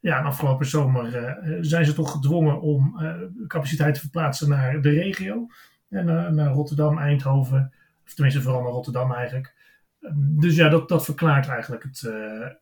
Ja, 0.00 0.18
en 0.18 0.24
afgelopen 0.24 0.66
zomer 0.66 1.22
uh, 1.46 1.58
zijn 1.60 1.84
ze 1.84 1.92
toch 1.92 2.10
gedwongen 2.10 2.60
om 2.60 2.96
capaciteit 3.46 3.94
te 3.94 4.00
verplaatsen 4.00 4.48
naar 4.48 4.80
de 4.82 4.90
regio. 4.90 5.46
En 5.88 6.04
naar 6.34 6.52
Rotterdam, 6.52 6.98
Eindhoven, 6.98 7.72
of 8.04 8.14
tenminste 8.14 8.42
vooral 8.42 8.62
naar 8.62 8.70
Rotterdam 8.70 9.12
eigenlijk. 9.12 9.54
dus 10.16 10.56
ja, 10.56 10.68
dat, 10.68 10.88
dat 10.88 11.04
verklaart 11.04 11.48
eigenlijk 11.48 11.82
het, 11.82 12.10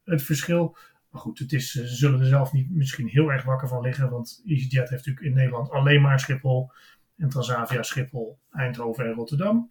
het 0.04 0.22
verschil. 0.22 0.76
Maar 1.12 1.20
goed, 1.20 1.38
het 1.38 1.52
is, 1.52 1.70
ze 1.70 1.86
zullen 1.86 2.20
er 2.20 2.26
zelf 2.26 2.52
niet 2.52 2.70
misschien 2.70 3.06
heel 3.08 3.32
erg 3.32 3.44
wakker 3.44 3.68
van 3.68 3.82
liggen. 3.82 4.10
Want 4.10 4.42
EasyJet 4.46 4.88
heeft 4.88 5.06
natuurlijk 5.06 5.26
in 5.26 5.34
Nederland 5.34 5.70
alleen 5.70 6.00
maar 6.00 6.20
Schiphol. 6.20 6.70
En 7.16 7.28
Transavia 7.28 7.82
Schiphol, 7.82 8.38
Eindhoven 8.50 9.04
en 9.04 9.12
Rotterdam. 9.12 9.70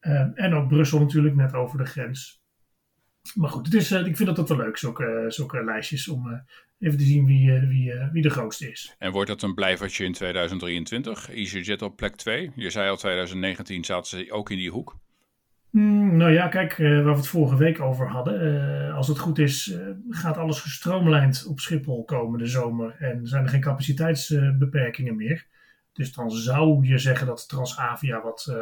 Uh, 0.00 0.28
en 0.34 0.54
ook 0.54 0.68
Brussel 0.68 1.00
natuurlijk, 1.00 1.34
net 1.34 1.54
over 1.54 1.78
de 1.78 1.84
grens. 1.84 2.41
Maar 3.34 3.50
goed, 3.50 3.64
het 3.64 3.74
is, 3.74 3.90
uh, 3.90 4.06
ik 4.06 4.16
vind 4.16 4.28
dat, 4.28 4.36
dat 4.36 4.48
wel 4.48 4.58
leuk, 4.58 4.76
zulke, 4.76 5.24
zulke 5.28 5.64
lijstjes, 5.64 6.08
om 6.08 6.26
uh, 6.26 6.38
even 6.78 6.98
te 6.98 7.04
zien 7.04 7.26
wie, 7.26 7.52
wie, 7.60 7.92
wie 8.12 8.22
de 8.22 8.30
grootste 8.30 8.70
is. 8.70 8.94
En 8.98 9.12
wordt 9.12 9.28
dat 9.28 9.42
een 9.42 9.54
blijvertje 9.54 10.04
in 10.04 10.12
2023? 10.12 11.30
EasyJet 11.30 11.82
op 11.82 11.96
plek 11.96 12.16
2? 12.16 12.50
Je 12.54 12.70
zei 12.70 12.90
al 12.90 12.96
2019 12.96 13.84
zaten 13.84 14.18
ze 14.18 14.32
ook 14.32 14.50
in 14.50 14.56
die 14.56 14.70
hoek. 14.70 14.96
Mm, 15.70 16.16
nou 16.16 16.32
ja, 16.32 16.48
kijk, 16.48 16.76
waar 16.76 17.04
we 17.04 17.10
het 17.10 17.26
vorige 17.26 17.56
week 17.56 17.80
over 17.80 18.08
hadden. 18.08 18.46
Uh, 18.46 18.96
als 18.96 19.08
het 19.08 19.18
goed 19.18 19.38
is, 19.38 19.66
uh, 19.66 19.88
gaat 20.08 20.36
alles 20.36 20.60
gestroomlijnd 20.60 21.46
op 21.46 21.60
Schiphol 21.60 22.04
komen 22.04 22.38
de 22.38 22.46
zomer. 22.46 22.96
En 22.98 23.26
zijn 23.26 23.44
er 23.44 23.50
geen 23.50 23.60
capaciteitsbeperkingen 23.60 25.16
meer. 25.16 25.46
Dus 25.92 26.12
dan 26.12 26.30
zou 26.30 26.86
je 26.86 26.98
zeggen 26.98 27.26
dat 27.26 27.48
Transavia 27.48 28.22
wat, 28.22 28.54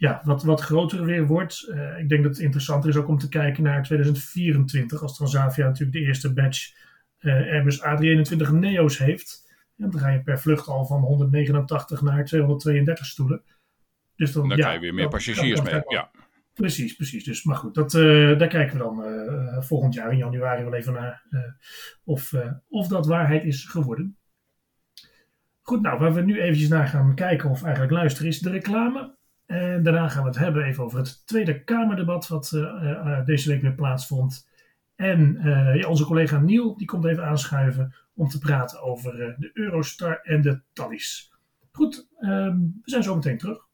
ja, 0.00 0.20
wat, 0.24 0.42
wat 0.42 0.60
groter 0.60 1.04
weer 1.04 1.26
wordt. 1.26 1.72
ik 1.98 2.08
denk 2.08 2.22
dat 2.22 2.32
het 2.32 2.42
interessanter 2.42 2.90
is 2.90 2.96
ook 2.96 3.08
om 3.08 3.18
te 3.18 3.28
kijken 3.28 3.62
naar 3.62 3.82
2024. 3.82 5.02
Als 5.02 5.16
Transavia 5.16 5.66
natuurlijk 5.66 5.92
de 5.92 6.04
eerste 6.04 6.32
batch 6.32 6.72
Airbus 7.20 7.80
A321 7.80 8.50
Neo's 8.52 8.98
heeft. 8.98 9.48
En 9.76 9.90
dan 9.90 10.00
ga 10.00 10.08
je 10.08 10.22
per 10.22 10.40
vlucht 10.40 10.66
al 10.66 10.86
van 10.86 11.00
189 11.00 12.02
naar 12.02 12.24
232 12.24 13.06
stoelen. 13.06 13.42
Dus 14.16 14.32
dan, 14.32 14.48
dan 14.48 14.58
ja, 14.58 14.70
je 14.70 14.78
weer 14.78 14.94
meer 14.94 15.08
passagiers 15.08 15.62
mee. 15.62 15.82
Ja. 15.88 16.10
Precies, 16.54 16.94
precies. 16.94 17.24
Dus, 17.24 17.44
maar 17.44 17.56
goed, 17.56 17.74
dat, 17.74 17.94
uh, 17.94 18.38
daar 18.38 18.48
kijken 18.48 18.76
we 18.76 18.82
dan 18.82 19.04
uh, 19.04 19.60
volgend 19.62 19.94
jaar 19.94 20.12
in 20.12 20.18
januari 20.18 20.62
wel 20.62 20.74
even 20.74 20.92
naar 20.92 21.26
uh, 21.30 21.40
of, 22.04 22.34
of 22.68 22.88
dat 22.88 23.06
waarheid 23.06 23.44
is 23.44 23.64
geworden. 23.64 24.16
Goed, 25.62 25.82
nou, 25.82 25.98
waar 25.98 26.14
we 26.14 26.20
nu 26.20 26.40
eventjes 26.40 26.68
naar 26.68 26.86
gaan 26.86 27.14
kijken 27.14 27.50
of 27.50 27.62
eigenlijk 27.62 27.92
luisteren 27.92 28.28
is 28.28 28.38
de 28.38 28.50
reclame. 28.50 29.18
En 29.50 29.82
daarna 29.82 30.08
gaan 30.08 30.22
we 30.22 30.28
het 30.28 30.38
hebben 30.38 30.64
even 30.64 30.84
over 30.84 30.98
het 30.98 31.26
Tweede 31.26 31.64
Kamerdebat 31.64 32.28
wat 32.28 32.50
deze 33.24 33.48
week 33.48 33.62
weer 33.62 33.74
plaatsvond. 33.74 34.48
En 34.96 35.38
onze 35.86 36.04
collega 36.04 36.38
Niel 36.38 36.76
die 36.76 36.86
komt 36.86 37.04
even 37.04 37.24
aanschuiven 37.24 37.94
om 38.14 38.28
te 38.28 38.38
praten 38.38 38.82
over 38.82 39.36
de 39.38 39.50
Eurostar 39.52 40.20
en 40.22 40.42
de 40.42 40.60
Thalys. 40.72 41.32
Goed, 41.72 42.08
ehm, 42.18 42.58
we 42.58 42.90
zijn 42.90 43.02
zo 43.02 43.14
meteen 43.14 43.38
terug. 43.38 43.68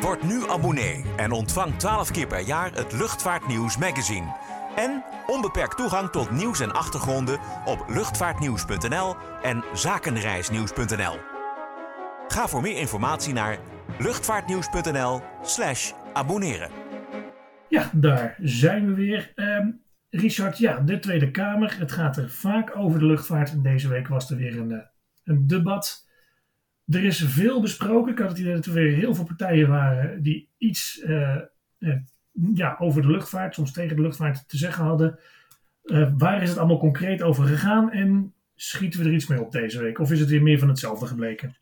Word 0.00 0.22
nu 0.22 0.48
abonnee 0.48 1.04
en 1.16 1.32
ontvang 1.32 1.78
12 1.78 2.10
keer 2.10 2.26
per 2.26 2.40
jaar 2.40 2.72
het 2.74 2.92
Luchtvaartnieuws 2.92 3.78
magazine. 3.78 4.36
En 4.76 5.04
onbeperkt 5.26 5.76
toegang 5.76 6.10
tot 6.10 6.30
nieuws 6.30 6.60
en 6.60 6.72
achtergronden 6.72 7.38
op 7.64 7.84
luchtvaartnieuws.nl 7.88 9.14
en 9.42 9.64
zakenreisnieuws.nl. 9.74 11.18
Ga 12.28 12.48
voor 12.48 12.62
meer 12.62 12.78
informatie 12.78 13.32
naar 13.32 13.58
luchtvaartnieuws.nl/slash 13.98 15.92
abonneren. 16.12 16.70
Ja, 17.68 17.90
daar 17.94 18.36
zijn 18.40 18.86
we 18.86 18.94
weer. 18.94 19.32
Um, 19.34 19.82
Richard, 20.10 20.58
ja, 20.58 20.80
de 20.80 20.98
Tweede 20.98 21.30
Kamer. 21.30 21.78
Het 21.78 21.92
gaat 21.92 22.16
er 22.16 22.30
vaak 22.30 22.76
over 22.76 22.98
de 22.98 23.06
luchtvaart. 23.06 23.52
En 23.52 23.62
deze 23.62 23.88
week 23.88 24.08
was 24.08 24.30
er 24.30 24.36
weer 24.36 24.58
een, 24.58 24.72
eh, 24.72 24.78
een 25.24 25.46
debat. 25.46 26.08
Er 26.86 27.04
is 27.04 27.24
veel 27.24 27.60
besproken. 27.60 28.12
Ik 28.12 28.18
had 28.18 28.28
het 28.28 28.38
idee 28.38 28.54
dat 28.54 28.66
er 28.66 28.72
weer 28.72 28.96
heel 28.96 29.14
veel 29.14 29.24
partijen 29.24 29.68
waren 29.68 30.22
die 30.22 30.50
iets 30.58 31.02
uh, 31.06 31.36
uh, 31.78 31.96
ja, 32.54 32.76
over 32.78 33.02
de 33.02 33.10
luchtvaart, 33.10 33.54
soms 33.54 33.72
tegen 33.72 33.96
de 33.96 34.02
luchtvaart 34.02 34.48
te 34.48 34.56
zeggen 34.56 34.84
hadden. 34.84 35.18
Waar 36.18 36.42
is 36.42 36.48
het 36.48 36.58
allemaal 36.58 36.78
concreet 36.78 37.22
over 37.22 37.46
gegaan 37.46 37.90
en 37.90 38.34
schieten 38.54 39.00
we 39.00 39.06
er 39.06 39.14
iets 39.14 39.26
mee 39.26 39.40
op 39.40 39.52
deze 39.52 39.82
week? 39.82 39.98
Of 39.98 40.10
is 40.10 40.20
het 40.20 40.28
weer 40.28 40.42
meer 40.42 40.58
van 40.58 40.68
hetzelfde 40.68 41.06
gebleken? 41.06 41.56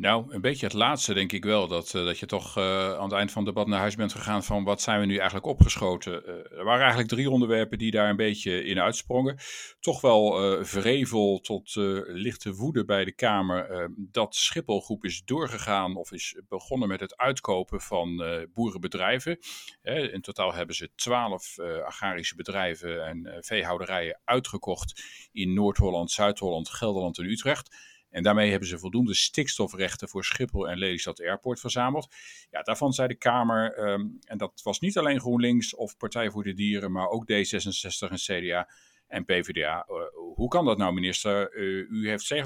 Nou, 0.00 0.34
een 0.34 0.40
beetje 0.40 0.66
het 0.66 0.74
laatste 0.74 1.14
denk 1.14 1.32
ik 1.32 1.44
wel. 1.44 1.68
Dat, 1.68 1.94
uh, 1.94 2.04
dat 2.04 2.18
je 2.18 2.26
toch 2.26 2.58
uh, 2.58 2.94
aan 2.94 3.02
het 3.02 3.12
eind 3.12 3.32
van 3.32 3.44
het 3.44 3.54
debat 3.54 3.68
naar 3.68 3.78
huis 3.80 3.94
bent 3.94 4.12
gegaan 4.12 4.44
van 4.44 4.64
wat 4.64 4.80
zijn 4.80 5.00
we 5.00 5.06
nu 5.06 5.16
eigenlijk 5.16 5.46
opgeschoten. 5.46 6.22
Uh, 6.26 6.58
er 6.58 6.64
waren 6.64 6.80
eigenlijk 6.80 7.08
drie 7.08 7.30
onderwerpen 7.30 7.78
die 7.78 7.90
daar 7.90 8.10
een 8.10 8.16
beetje 8.16 8.64
in 8.64 8.80
uitsprongen. 8.80 9.38
Toch 9.80 10.00
wel 10.00 10.64
vrevel 10.64 11.38
tot 11.40 11.74
lichte 12.06 12.54
woede 12.54 12.84
bij 12.84 13.04
de 13.04 13.12
Kamer 13.12 13.90
dat 13.96 14.34
Schipholgroep 14.34 15.04
is 15.04 15.22
doorgegaan 15.24 15.96
of 15.96 16.12
is 16.12 16.40
begonnen 16.48 16.88
met 16.88 17.00
het 17.00 17.16
uitkopen 17.16 17.80
van 17.80 18.22
boerenbedrijven. 18.54 19.38
in 19.82 20.20
totaal 20.20 20.54
hebben 20.54 20.74
ze 20.74 20.90
twaalf 20.94 21.58
agrarische 21.84 22.34
bedrijven 22.34 23.06
en 23.06 23.44
veehouderijen 23.44 24.20
uitgekocht 24.24 25.02
in 25.32 25.52
Noord-Holland, 25.52 26.10
Zuid-Holland, 26.10 26.68
Gelderland 26.68 27.18
en 27.18 27.24
Utrecht. 27.24 27.96
En 28.10 28.22
daarmee 28.22 28.50
hebben 28.50 28.68
ze 28.68 28.78
voldoende 28.78 29.14
stikstofrechten 29.14 30.08
voor 30.08 30.24
Schiphol 30.24 30.68
en 30.68 30.78
Lelystad 30.78 31.20
Airport 31.20 31.60
verzameld. 31.60 32.14
Ja, 32.50 32.62
daarvan 32.62 32.92
zei 32.92 33.08
de 33.08 33.14
Kamer, 33.14 33.90
um, 33.90 34.18
en 34.24 34.38
dat 34.38 34.60
was 34.62 34.80
niet 34.80 34.98
alleen 34.98 35.20
GroenLinks 35.20 35.74
of 35.74 35.96
Partij 35.96 36.30
voor 36.30 36.42
de 36.42 36.54
Dieren, 36.54 36.92
maar 36.92 37.08
ook 37.08 37.24
D66 37.32 38.10
en 38.10 38.16
CDA 38.16 38.68
en 39.06 39.24
PvdA. 39.24 39.86
Uh, 39.88 39.96
hoe 40.34 40.48
kan 40.48 40.64
dat 40.64 40.78
nou, 40.78 40.92
minister? 40.92 41.56
Uh, 41.56 41.90
u 41.90 42.08
heeft 42.08 42.34
70% 42.34 42.38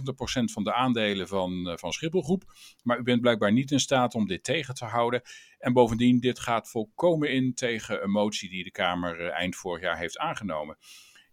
van 0.53 0.65
de 0.65 0.75
aandelen 0.75 1.29
van, 1.29 1.69
uh, 1.69 1.77
van 1.77 1.93
Schipholgroep, 1.93 2.45
maar 2.83 2.99
u 2.99 3.03
bent 3.03 3.21
blijkbaar 3.21 3.53
niet 3.53 3.71
in 3.71 3.81
staat 3.81 4.15
om 4.15 4.27
dit 4.27 4.45
tegen 4.45 4.75
te 4.75 4.85
houden. 4.85 5.23
En 5.59 5.73
bovendien, 5.73 6.21
dit 6.21 6.39
gaat 6.39 6.71
volkomen 6.71 7.31
in 7.31 7.55
tegen 7.55 8.03
een 8.03 8.11
motie 8.11 8.51
die 8.51 8.65
de 8.65 8.71
Kamer 8.71 9.29
eind 9.29 9.57
vorig 9.57 9.83
jaar 9.83 9.99
heeft 9.99 10.19
aangenomen 10.19 10.77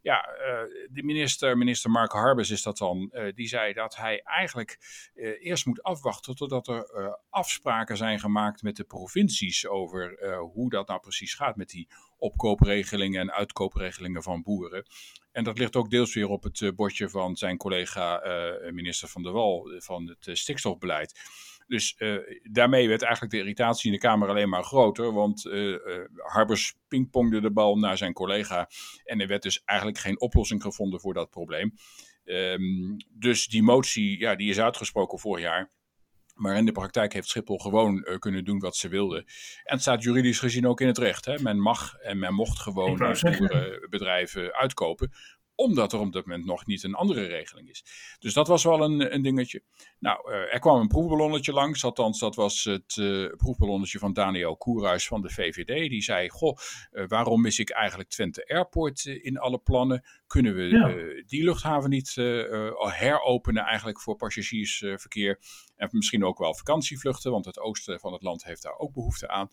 ja, 0.09 0.29
uh, 0.29 0.87
de 0.89 1.03
minister, 1.03 1.57
minister 1.57 1.91
Mark 1.91 2.11
Harbers 2.11 2.49
is 2.49 2.61
dat 2.61 2.77
dan, 2.77 3.09
uh, 3.13 3.33
die 3.33 3.47
zei 3.47 3.73
dat 3.73 3.95
hij 3.95 4.21
eigenlijk 4.23 4.77
uh, 5.15 5.45
eerst 5.45 5.65
moet 5.65 5.83
afwachten 5.83 6.35
totdat 6.35 6.67
er 6.67 7.19
afspraken 7.29 7.97
zijn 7.97 8.19
gemaakt 8.19 8.61
met 8.61 8.75
de 8.75 8.83
provincies 8.83 9.67
over 9.67 10.33
hoe 10.53 10.69
dat 10.69 10.87
nou 10.87 10.99
precies 10.99 11.33
gaat 11.33 11.55
met 11.55 11.69
die 11.69 11.87
opkoopregelingen 12.17 13.21
en 13.21 13.31
uitkoopregelingen 13.31 14.23
van 14.23 14.41
boeren. 14.43 14.85
En 15.31 15.43
dat 15.43 15.57
ligt 15.57 15.75
ook 15.75 15.89
deels 15.89 16.13
weer 16.13 16.27
op 16.27 16.43
het 16.43 16.75
bordje 16.75 17.09
van 17.09 17.35
zijn 17.35 17.57
collega 17.57 18.21
minister 18.71 19.07
Van 19.07 19.23
der 19.23 19.31
Wal 19.31 19.71
van 19.77 20.07
het 20.07 20.37
stikstofbeleid. 20.37 21.19
Dus 21.69 21.95
uh, 21.97 22.17
daarmee 22.43 22.87
werd 22.87 23.01
eigenlijk 23.01 23.33
de 23.33 23.39
irritatie 23.39 23.91
in 23.91 23.99
de 23.99 24.07
Kamer 24.07 24.29
alleen 24.29 24.49
maar 24.49 24.63
groter. 24.63 25.13
Want 25.13 25.45
uh, 25.45 25.67
uh, 25.67 25.77
Harbers 26.15 26.75
pingpongde 26.87 27.41
de 27.41 27.51
bal 27.51 27.77
naar 27.77 27.97
zijn 27.97 28.13
collega. 28.13 28.69
En 29.03 29.21
er 29.21 29.27
werd 29.27 29.43
dus 29.43 29.63
eigenlijk 29.65 29.99
geen 29.99 30.19
oplossing 30.19 30.61
gevonden 30.61 30.99
voor 30.99 31.13
dat 31.13 31.29
probleem. 31.29 31.73
Um, 32.25 32.97
dus 33.09 33.47
die 33.47 33.63
motie, 33.63 34.19
ja, 34.19 34.35
die 34.35 34.49
is 34.49 34.59
uitgesproken 34.59 35.19
vorig 35.19 35.43
jaar. 35.43 35.71
Maar 36.33 36.55
in 36.55 36.65
de 36.65 36.71
praktijk 36.71 37.13
heeft 37.13 37.27
Schiphol 37.27 37.57
gewoon 37.57 38.05
uh, 38.07 38.17
kunnen 38.17 38.45
doen 38.45 38.59
wat 38.59 38.75
ze 38.75 38.87
wilde. 38.87 39.17
En 39.17 39.73
het 39.73 39.81
staat 39.81 40.03
juridisch 40.03 40.39
gezien 40.39 40.67
ook 40.67 40.81
in 40.81 40.87
het 40.87 40.97
recht. 40.97 41.25
Hè? 41.25 41.39
Men 41.39 41.59
mag 41.59 41.95
en 41.95 42.19
men 42.19 42.33
mocht 42.33 42.59
gewoon 42.59 42.97
bedrijven 43.89 44.53
uitkopen 44.53 45.11
omdat 45.59 45.93
er 45.93 45.99
op 45.99 46.11
dat 46.13 46.25
moment 46.25 46.45
nog 46.45 46.65
niet 46.65 46.83
een 46.83 46.93
andere 46.93 47.25
regeling 47.25 47.69
is. 47.69 47.83
Dus 48.19 48.33
dat 48.33 48.47
was 48.47 48.63
wel 48.63 48.83
een, 48.83 49.13
een 49.13 49.21
dingetje. 49.21 49.63
Nou, 49.99 50.31
uh, 50.31 50.53
er 50.53 50.59
kwam 50.59 50.79
een 50.79 50.87
proefballonnetje 50.87 51.53
langs, 51.53 51.83
althans 51.83 52.19
dat 52.19 52.35
was 52.35 52.63
het 52.63 52.95
uh, 52.95 53.29
proefballonnetje 53.35 53.99
van 53.99 54.13
Daniel 54.13 54.57
Koerhuis 54.57 55.07
van 55.07 55.21
de 55.21 55.29
VVD. 55.29 55.89
Die 55.89 56.01
zei, 56.01 56.29
goh, 56.29 56.57
uh, 56.91 57.07
waarom 57.07 57.41
mis 57.41 57.59
ik 57.59 57.69
eigenlijk 57.69 58.09
Twente 58.09 58.47
Airport 58.47 59.05
in 59.05 59.37
alle 59.37 59.57
plannen? 59.57 60.03
Kunnen 60.27 60.55
we 60.55 60.61
ja. 60.61 61.23
die 61.27 61.43
luchthaven 61.43 61.89
niet 61.89 62.15
heropenen 62.75 63.63
eigenlijk 63.63 64.01
voor 64.01 64.15
passagiersverkeer? 64.15 65.39
En 65.75 65.89
misschien 65.91 66.25
ook 66.25 66.37
wel 66.37 66.55
vakantievluchten, 66.55 67.31
want 67.31 67.45
het 67.45 67.59
oosten 67.59 67.99
van 67.99 68.13
het 68.13 68.21
land 68.21 68.43
heeft 68.43 68.63
daar 68.63 68.77
ook 68.77 68.93
behoefte 68.93 69.27
aan. 69.27 69.49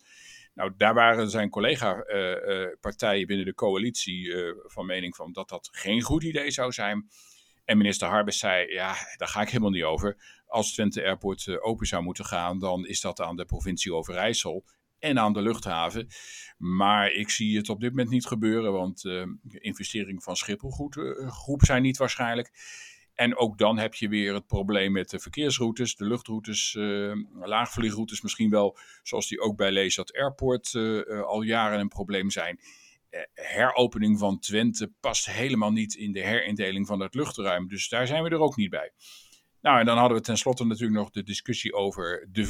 Nou, 0.57 0.73
daar 0.77 0.93
waren 0.93 1.29
zijn 1.29 1.49
collega-partijen 1.49 3.27
binnen 3.27 3.45
de 3.45 3.53
coalitie 3.53 4.33
van 4.65 4.85
mening 4.85 5.15
van 5.15 5.31
dat 5.31 5.49
dat 5.49 5.69
geen 5.71 6.01
goed 6.01 6.23
idee 6.23 6.51
zou 6.51 6.71
zijn. 6.71 7.07
En 7.67 7.77
minister 7.77 8.07
Harbers 8.07 8.39
zei, 8.39 8.73
ja, 8.73 8.95
daar 9.17 9.27
ga 9.27 9.41
ik 9.41 9.47
helemaal 9.47 9.71
niet 9.71 9.83
over. 9.83 10.17
Als 10.47 10.73
Twente 10.73 11.03
Airport 11.03 11.47
eh, 11.47 11.65
open 11.65 11.87
zou 11.87 12.03
moeten 12.03 12.25
gaan, 12.25 12.59
dan 12.59 12.85
is 12.85 13.01
dat 13.01 13.21
aan 13.21 13.35
de 13.35 13.45
provincie 13.45 13.93
Overijssel 13.93 14.65
en 14.99 15.19
aan 15.19 15.33
de 15.33 15.41
luchthaven. 15.41 16.07
Maar 16.57 17.11
ik 17.11 17.29
zie 17.29 17.57
het 17.57 17.69
op 17.69 17.79
dit 17.79 17.89
moment 17.89 18.09
niet 18.09 18.25
gebeuren, 18.25 18.71
want 18.71 19.03
uh, 19.03 19.25
investeringen 19.43 20.21
van 20.21 20.35
Schiphol 20.35 20.69
goed, 20.69 20.95
uh, 20.95 21.31
groep 21.31 21.63
zijn 21.63 21.81
niet 21.81 21.97
waarschijnlijk. 21.97 22.51
En 23.17 23.37
ook 23.37 23.57
dan 23.57 23.77
heb 23.77 23.93
je 23.93 24.09
weer 24.09 24.33
het 24.33 24.47
probleem 24.47 24.91
met 24.91 25.09
de 25.09 25.19
verkeersroutes, 25.19 25.95
de 25.95 26.05
luchtroutes, 26.05 26.73
uh, 26.73 27.13
laagvliegroutes 27.33 28.21
misschien 28.21 28.49
wel, 28.49 28.77
zoals 29.03 29.27
die 29.27 29.39
ook 29.39 29.57
bij 29.57 29.71
Lezat 29.71 30.13
Airport 30.13 30.71
al 31.25 31.41
jaren 31.41 31.79
een 31.79 31.87
probleem 31.87 32.29
zijn. 32.29 32.59
Eh, 33.09 33.21
heropening 33.33 34.19
van 34.19 34.39
Twente 34.39 34.91
past 34.99 35.25
helemaal 35.25 35.71
niet 35.71 35.95
in 35.95 36.11
de 36.11 36.23
herindeling 36.23 36.87
van 36.87 36.99
het 36.99 37.15
luchtruim. 37.15 37.67
Dus 37.67 37.89
daar 37.89 38.07
zijn 38.07 38.23
we 38.23 38.29
er 38.29 38.39
ook 38.39 38.55
niet 38.55 38.69
bij. 38.69 38.91
Nou, 39.61 39.79
en 39.79 39.85
dan 39.85 39.97
hadden 39.97 40.17
we 40.17 40.23
tenslotte 40.23 40.65
natuurlijk 40.65 40.99
nog 40.99 41.09
de 41.09 41.23
discussie 41.23 41.73
over 41.73 42.27
de 42.31 42.45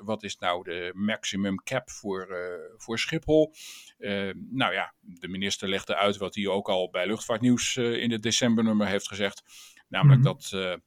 440.000. 0.00 0.04
Wat 0.04 0.22
is 0.22 0.36
nou 0.36 0.64
de 0.64 0.90
maximum 0.94 1.62
cap 1.62 1.90
voor, 1.90 2.28
uh, 2.30 2.36
voor 2.76 2.98
Schiphol? 2.98 3.54
Uh, 3.98 4.30
nou 4.50 4.72
ja, 4.72 4.94
de 5.00 5.28
minister 5.28 5.68
legde 5.68 5.96
uit 5.96 6.16
wat 6.16 6.34
hij 6.34 6.46
ook 6.46 6.68
al 6.68 6.90
bij 6.90 7.06
Luchtvaartnieuws 7.06 7.76
uh, 7.76 8.02
in 8.02 8.10
het 8.10 8.22
decembernummer 8.22 8.86
heeft 8.86 9.08
gezegd. 9.08 9.42
Namelijk 9.88 10.20
mm 10.20 10.26
-hmm. 10.26 10.38
dat 10.50 10.80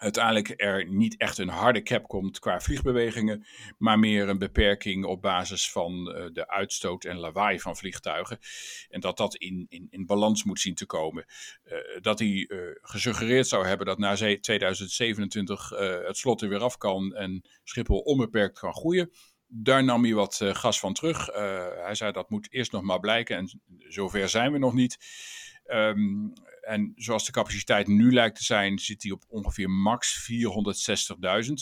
uiteindelijk 0.00 0.52
er 0.56 0.88
niet 0.88 1.16
echt 1.16 1.38
een 1.38 1.48
harde 1.48 1.82
cap 1.82 2.08
komt 2.08 2.38
qua 2.38 2.60
vliegbewegingen, 2.60 3.46
maar 3.78 3.98
meer 3.98 4.28
een 4.28 4.38
beperking 4.38 5.04
op 5.04 5.22
basis 5.22 5.70
van 5.70 6.16
uh, 6.16 6.24
de 6.32 6.48
uitstoot 6.48 7.04
en 7.04 7.18
lawaai 7.18 7.60
van 7.60 7.76
vliegtuigen. 7.76 8.38
En 8.88 9.00
dat 9.00 9.16
dat 9.16 9.34
in, 9.36 9.66
in, 9.68 9.86
in 9.90 10.06
balans 10.06 10.44
moet 10.44 10.60
zien 10.60 10.74
te 10.74 10.86
komen. 10.86 11.24
Uh, 11.64 12.00
dat 12.00 12.18
hij 12.18 12.28
uh, 12.28 12.58
gesuggereerd 12.80 13.46
zou 13.46 13.66
hebben 13.66 13.86
dat 13.86 13.98
na 13.98 14.14
2027 14.14 15.68
het 16.06 16.16
slot 16.16 16.42
er 16.42 16.48
weer 16.48 16.62
af 16.62 16.76
kan 16.76 17.14
en 17.14 17.42
Schiphol 17.64 17.98
onbeperkt 17.98 18.58
kan 18.58 18.74
groeien. 18.74 19.10
Daar 19.46 19.84
nam 19.84 20.04
hij 20.04 20.14
wat 20.14 20.40
gas 20.42 20.80
van 20.80 20.92
terug. 20.94 21.26
hij 21.84 21.94
zei 21.94 22.12
dat 22.12 22.30
moet 22.30 22.52
eerst 22.52 22.72
nog 22.72 22.82
maar 22.82 23.00
blijken 23.00 23.36
en 23.36 23.60
zover 23.78 24.28
zijn 24.28 24.52
we 24.52 24.58
nog 24.58 24.74
niet. 24.74 24.98
Um, 25.66 26.32
en 26.60 26.92
zoals 26.96 27.26
de 27.26 27.32
capaciteit 27.32 27.86
nu 27.86 28.12
lijkt 28.12 28.36
te 28.36 28.44
zijn, 28.44 28.78
zit 28.78 29.00
die 29.00 29.12
op 29.12 29.24
ongeveer 29.28 29.70
max 29.70 30.30
460.000. 30.32 31.52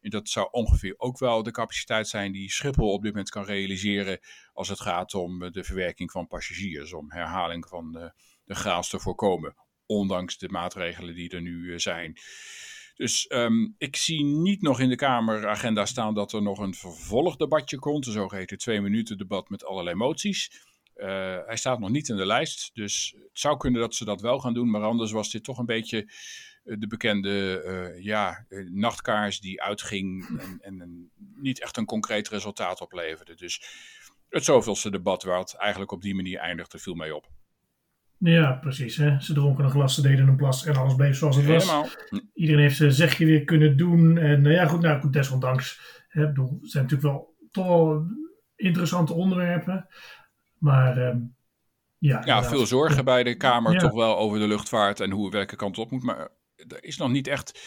En 0.00 0.10
dat 0.10 0.28
zou 0.28 0.48
ongeveer 0.50 0.94
ook 0.96 1.18
wel 1.18 1.42
de 1.42 1.50
capaciteit 1.50 2.08
zijn 2.08 2.32
die 2.32 2.50
Schiphol 2.50 2.92
op 2.92 3.02
dit 3.02 3.10
moment 3.10 3.30
kan 3.30 3.44
realiseren 3.44 4.20
als 4.52 4.68
het 4.68 4.80
gaat 4.80 5.14
om 5.14 5.52
de 5.52 5.64
verwerking 5.64 6.10
van 6.10 6.26
passagiers, 6.26 6.92
om 6.92 7.12
herhaling 7.12 7.68
van 7.68 7.92
de, 7.92 8.12
de 8.44 8.54
chaos 8.54 8.88
te 8.88 8.98
voorkomen, 8.98 9.54
ondanks 9.86 10.38
de 10.38 10.48
maatregelen 10.48 11.14
die 11.14 11.30
er 11.30 11.42
nu 11.42 11.64
uh, 11.64 11.78
zijn. 11.78 12.18
Dus 12.94 13.26
um, 13.28 13.74
ik 13.78 13.96
zie 13.96 14.24
niet 14.24 14.62
nog 14.62 14.80
in 14.80 14.88
de 14.88 14.96
Kameragenda 14.96 15.86
staan 15.86 16.14
dat 16.14 16.32
er 16.32 16.42
nog 16.42 16.58
een 16.58 16.74
vervolgdebatje 16.74 17.78
komt, 17.78 18.06
een 18.06 18.12
zogeheten 18.12 18.58
twee 18.58 18.80
minuten 18.80 19.18
debat 19.18 19.48
met 19.48 19.64
allerlei 19.64 19.96
moties. 19.96 20.50
Uh, 20.98 21.06
hij 21.46 21.56
staat 21.56 21.78
nog 21.78 21.90
niet 21.90 22.08
in 22.08 22.16
de 22.16 22.26
lijst, 22.26 22.70
dus 22.74 23.14
het 23.18 23.38
zou 23.38 23.56
kunnen 23.56 23.80
dat 23.80 23.94
ze 23.94 24.04
dat 24.04 24.20
wel 24.20 24.38
gaan 24.38 24.54
doen. 24.54 24.70
Maar 24.70 24.82
anders 24.82 25.12
was 25.12 25.30
dit 25.30 25.44
toch 25.44 25.58
een 25.58 25.66
beetje 25.66 26.08
de 26.62 26.86
bekende 26.86 27.62
uh, 27.64 28.04
ja, 28.04 28.46
nachtkaars 28.72 29.40
die 29.40 29.62
uitging 29.62 30.28
en, 30.60 30.80
en, 30.80 31.10
niet 31.36 31.60
echt 31.62 31.76
een 31.76 31.84
concreet 31.84 32.28
resultaat 32.28 32.80
opleverde. 32.80 33.34
Dus 33.34 33.62
het 34.28 34.44
zoveelste 34.44 34.90
debat 34.90 35.22
wat 35.22 35.54
eigenlijk 35.54 35.92
op 35.92 36.02
die 36.02 36.14
manier 36.14 36.38
eindigde, 36.38 36.78
viel 36.78 36.94
mij 36.94 37.10
op. 37.10 37.28
Ja, 38.18 38.52
precies. 38.52 38.96
Hè? 38.96 39.20
Ze 39.20 39.32
dronken 39.34 39.64
een 39.64 39.70
glas, 39.70 39.94
ze 39.94 40.02
deden 40.02 40.28
een 40.28 40.36
plas 40.36 40.64
en 40.64 40.76
alles 40.76 40.94
bleef 40.94 41.16
zoals 41.16 41.36
het 41.36 41.44
Helemaal. 41.44 41.82
was. 41.82 42.22
Iedereen 42.34 42.62
heeft 42.62 42.76
zijn 42.76 42.92
zegje 42.92 43.24
weer 43.24 43.44
kunnen 43.44 43.76
doen. 43.76 44.18
En 44.18 44.44
uh, 44.44 44.52
ja, 44.52 44.66
goed, 44.66 44.80
nou, 44.80 45.10
desondanks. 45.10 45.80
Hè, 46.08 46.26
bedoel, 46.26 46.58
het 46.60 46.70
zijn 46.70 46.82
natuurlijk 46.84 47.12
wel 47.12 47.36
toch 47.50 47.66
wel 47.66 48.06
interessante 48.56 49.12
onderwerpen. 49.12 49.86
Maar 50.58 50.98
um, 50.98 51.36
ja. 51.98 52.22
Ja, 52.24 52.44
veel 52.44 52.66
zorgen 52.66 53.04
bij 53.04 53.22
de 53.22 53.36
Kamer 53.36 53.72
ja. 53.72 53.78
toch 53.78 53.92
wel 53.92 54.18
over 54.18 54.38
de 54.38 54.46
luchtvaart 54.46 55.00
en 55.00 55.10
hoe 55.10 55.30
welke 55.30 55.56
kant 55.56 55.78
op 55.78 55.90
moet. 55.90 56.02
Maar 56.02 56.28
er 56.56 56.84
is 56.84 56.96
nog 56.96 57.10
niet 57.10 57.26
echt 57.26 57.60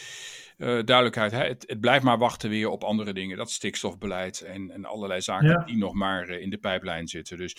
uh, 0.57 0.67
duidelijkheid. 0.67 1.31
Hè? 1.31 1.47
Het, 1.47 1.63
het, 1.67 1.79
blijft 1.79 2.03
maar 2.03 2.17
wachten 2.17 2.49
weer 2.49 2.69
op 2.69 2.83
andere 2.83 3.13
dingen. 3.13 3.37
Dat 3.37 3.51
stikstofbeleid 3.51 4.41
en, 4.41 4.71
en 4.71 4.85
allerlei 4.85 5.21
zaken 5.21 5.47
ja. 5.47 5.63
die 5.63 5.77
nog 5.77 5.93
maar 5.93 6.29
uh, 6.29 6.41
in 6.41 6.49
de 6.49 6.57
pijplijn 6.57 7.07
zitten. 7.07 7.37
Dus, 7.37 7.55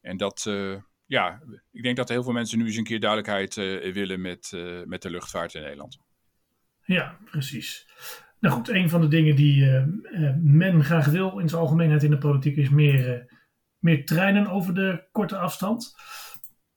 en 0.00 0.16
dat, 0.16 0.44
uh, 0.48 0.76
ja, 1.06 1.42
ik 1.72 1.82
denk 1.82 1.96
dat 1.96 2.08
heel 2.08 2.22
veel 2.22 2.32
mensen 2.32 2.58
nu 2.58 2.66
eens 2.66 2.76
een 2.76 2.84
keer 2.84 3.00
duidelijkheid 3.00 3.54
willen 3.94 4.20
met, 4.20 4.52
met 4.84 5.02
de 5.02 5.10
luchtvaart 5.10 5.54
in 5.54 5.62
Nederland. 5.62 5.98
Ja, 6.82 7.18
precies. 7.30 7.88
Nou 8.40 8.54
goed, 8.54 8.68
een 8.68 8.88
van 8.88 9.00
de 9.00 9.08
dingen 9.08 9.36
die 9.36 9.64
men 10.42 10.84
graag 10.84 11.06
wil 11.06 11.38
in 11.38 11.48
zijn 11.48 11.60
algemeenheid 11.60 12.02
in 12.02 12.10
de 12.10 12.18
politiek 12.18 12.56
is 12.56 12.68
meer 12.68 13.26
meer 13.86 14.04
treinen 14.04 14.46
over 14.46 14.74
de 14.74 15.02
korte 15.12 15.36
afstand. 15.36 15.94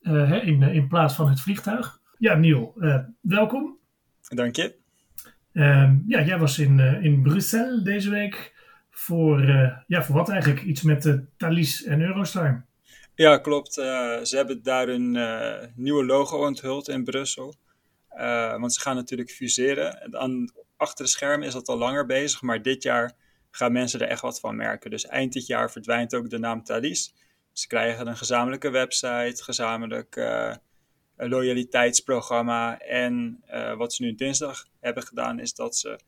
Uh, 0.01 0.47
in, 0.47 0.63
in 0.63 0.87
plaats 0.87 1.13
van 1.13 1.29
het 1.29 1.41
vliegtuig. 1.41 1.99
Ja, 2.17 2.35
Niel, 2.35 2.73
uh, 2.77 2.97
welkom. 3.21 3.77
Dank 4.27 4.55
je. 4.55 4.75
Uh, 5.53 5.91
ja, 6.07 6.21
jij 6.21 6.39
was 6.39 6.59
in, 6.59 6.79
in 6.79 7.21
Brussel 7.21 7.83
deze 7.83 8.09
week 8.09 8.53
voor, 8.89 9.41
ja, 9.87 10.03
voor 10.03 10.15
wat 10.15 10.29
eigenlijk? 10.29 10.61
Iets 10.61 10.81
met 10.81 11.21
Thalys 11.37 11.83
en 11.83 12.01
Eurostar. 12.01 12.65
Ja, 13.15 13.37
klopt. 13.37 13.73
ze 13.73 14.31
hebben 14.31 14.63
daar 14.63 14.87
een 14.87 15.17
nieuwe 15.75 16.05
logo 16.05 16.45
onthuld 16.45 16.87
in 16.87 17.03
Brussel. 17.03 17.55
want 18.57 18.73
ze 18.73 18.81
gaan 18.81 18.95
natuurlijk 18.95 19.29
fuseren. 19.29 20.13
Aan, 20.19 20.51
achter 20.77 21.05
de 21.05 21.11
schermen 21.11 21.47
is 21.47 21.53
dat 21.53 21.67
al 21.67 21.77
langer 21.77 22.05
bezig, 22.05 22.41
maar 22.41 22.61
dit 22.61 22.83
jaar 22.83 23.15
gaan 23.51 23.71
mensen 23.71 23.99
er 23.99 24.07
echt 24.07 24.21
wat 24.21 24.39
van 24.39 24.55
merken. 24.55 24.89
Dus 24.89 25.05
eind 25.05 25.33
dit 25.33 25.45
jaar 25.45 25.71
verdwijnt 25.71 26.15
ook 26.15 26.29
de 26.29 26.39
naam 26.39 26.63
Thalys. 26.63 27.13
Ze 27.51 27.67
krijgen 27.67 28.07
een 28.07 28.17
gezamenlijke 28.17 28.69
website, 28.69 29.43
gezamenlijk 29.43 30.15
uh, 30.15 30.55
loyaliteitsprogramma. 31.17 32.79
En 32.79 33.43
uh, 33.51 33.75
wat 33.75 33.93
ze 33.93 34.03
nu 34.03 34.15
dinsdag 34.15 34.65
hebben 34.79 35.03
gedaan, 35.03 35.39
is 35.39 35.53
dat 35.53 35.77
ze 35.77 35.99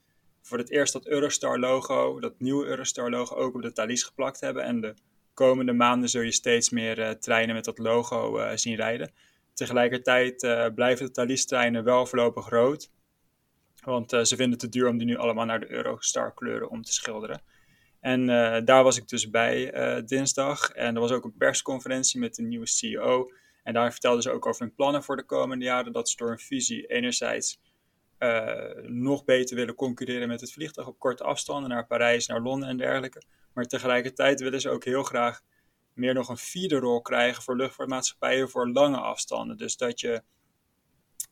voor 0.41 0.58
het 0.58 0.71
eerst 0.71 0.93
dat 0.93 1.08
Eurostar-logo, 1.08 2.19
dat 2.19 2.39
nieuwe 2.39 2.65
Eurostar-logo, 2.65 3.36
ook 3.36 3.56
op 3.56 3.62
de 3.62 3.71
Thalys 3.71 4.04
geplakt 4.04 4.39
hebben. 4.39 4.63
En 4.63 4.82
de 4.82 4.93
komende 5.34 5.73
maanden 5.73 6.10
zul 6.10 6.21
je 6.21 6.32
steeds 6.32 6.69
meer 6.69 6.99
uh, 6.99 7.10
treinen 7.10 7.56
met 7.56 7.65
dat 7.65 7.77
logo 7.77 8.56
zien 8.56 8.75
rijden. 8.75 9.12
Tegelijkertijd 9.54 10.38
blijven 10.75 11.06
de 11.06 11.12
Thalys-treinen 11.12 11.84
wel 11.84 12.06
voorlopig 12.06 12.49
rood. 12.49 12.89
Want 13.81 14.13
uh, 14.13 14.19
ze 14.19 14.35
vinden 14.35 14.51
het 14.51 14.59
te 14.59 14.69
duur 14.69 14.87
om 14.87 14.97
die 14.97 15.07
nu 15.07 15.17
allemaal 15.17 15.45
naar 15.45 15.59
de 15.59 15.71
Eurostar 15.71 16.33
kleuren 16.33 16.69
om 16.69 16.81
te 16.81 16.93
schilderen. 16.93 17.41
En 17.99 18.21
uh, 18.21 18.57
daar 18.65 18.83
was 18.83 18.97
ik 18.97 19.07
dus 19.07 19.29
bij 19.29 19.73
uh, 19.73 20.05
dinsdag. 20.05 20.69
En 20.69 20.95
er 20.95 21.01
was 21.01 21.11
ook 21.11 21.23
een 21.23 21.37
persconferentie 21.37 22.19
met 22.19 22.35
de 22.35 22.41
nieuwe 22.41 22.67
CEO. 22.67 23.31
En 23.63 23.73
daar 23.73 23.91
vertelden 23.91 24.21
ze 24.21 24.31
ook 24.31 24.45
over 24.45 24.61
hun 24.61 24.75
plannen 24.75 25.03
voor 25.03 25.15
de 25.15 25.25
komende 25.25 25.65
jaren. 25.65 25.91
Dat 25.91 26.09
ze 26.09 26.17
door 26.17 26.31
een 26.31 26.39
fusie 26.39 26.85
enerzijds 26.85 27.59
nog 28.81 29.23
beter 29.23 29.55
willen 29.55 29.75
concurreren 29.75 30.27
met 30.27 30.41
het 30.41 30.51
vliegtuig 30.51 30.87
op 30.87 30.99
korte 30.99 31.23
afstanden 31.23 31.69
naar 31.69 31.87
Parijs, 31.87 32.27
naar 32.27 32.41
Londen 32.41 32.69
en 32.69 32.77
dergelijke. 32.77 33.21
Maar 33.53 33.65
tegelijkertijd 33.65 34.39
willen 34.39 34.61
ze 34.61 34.69
ook 34.69 34.83
heel 34.83 35.03
graag 35.03 35.41
meer 35.93 36.13
nog 36.13 36.29
een 36.29 36.37
vierde 36.37 36.75
rol 36.75 37.01
krijgen 37.01 37.43
voor 37.43 37.55
luchtvaartmaatschappijen 37.55 38.49
voor 38.49 38.69
lange 38.69 38.97
afstanden. 38.97 39.57
Dus 39.57 39.77
dat 39.77 39.99
je 39.99 40.21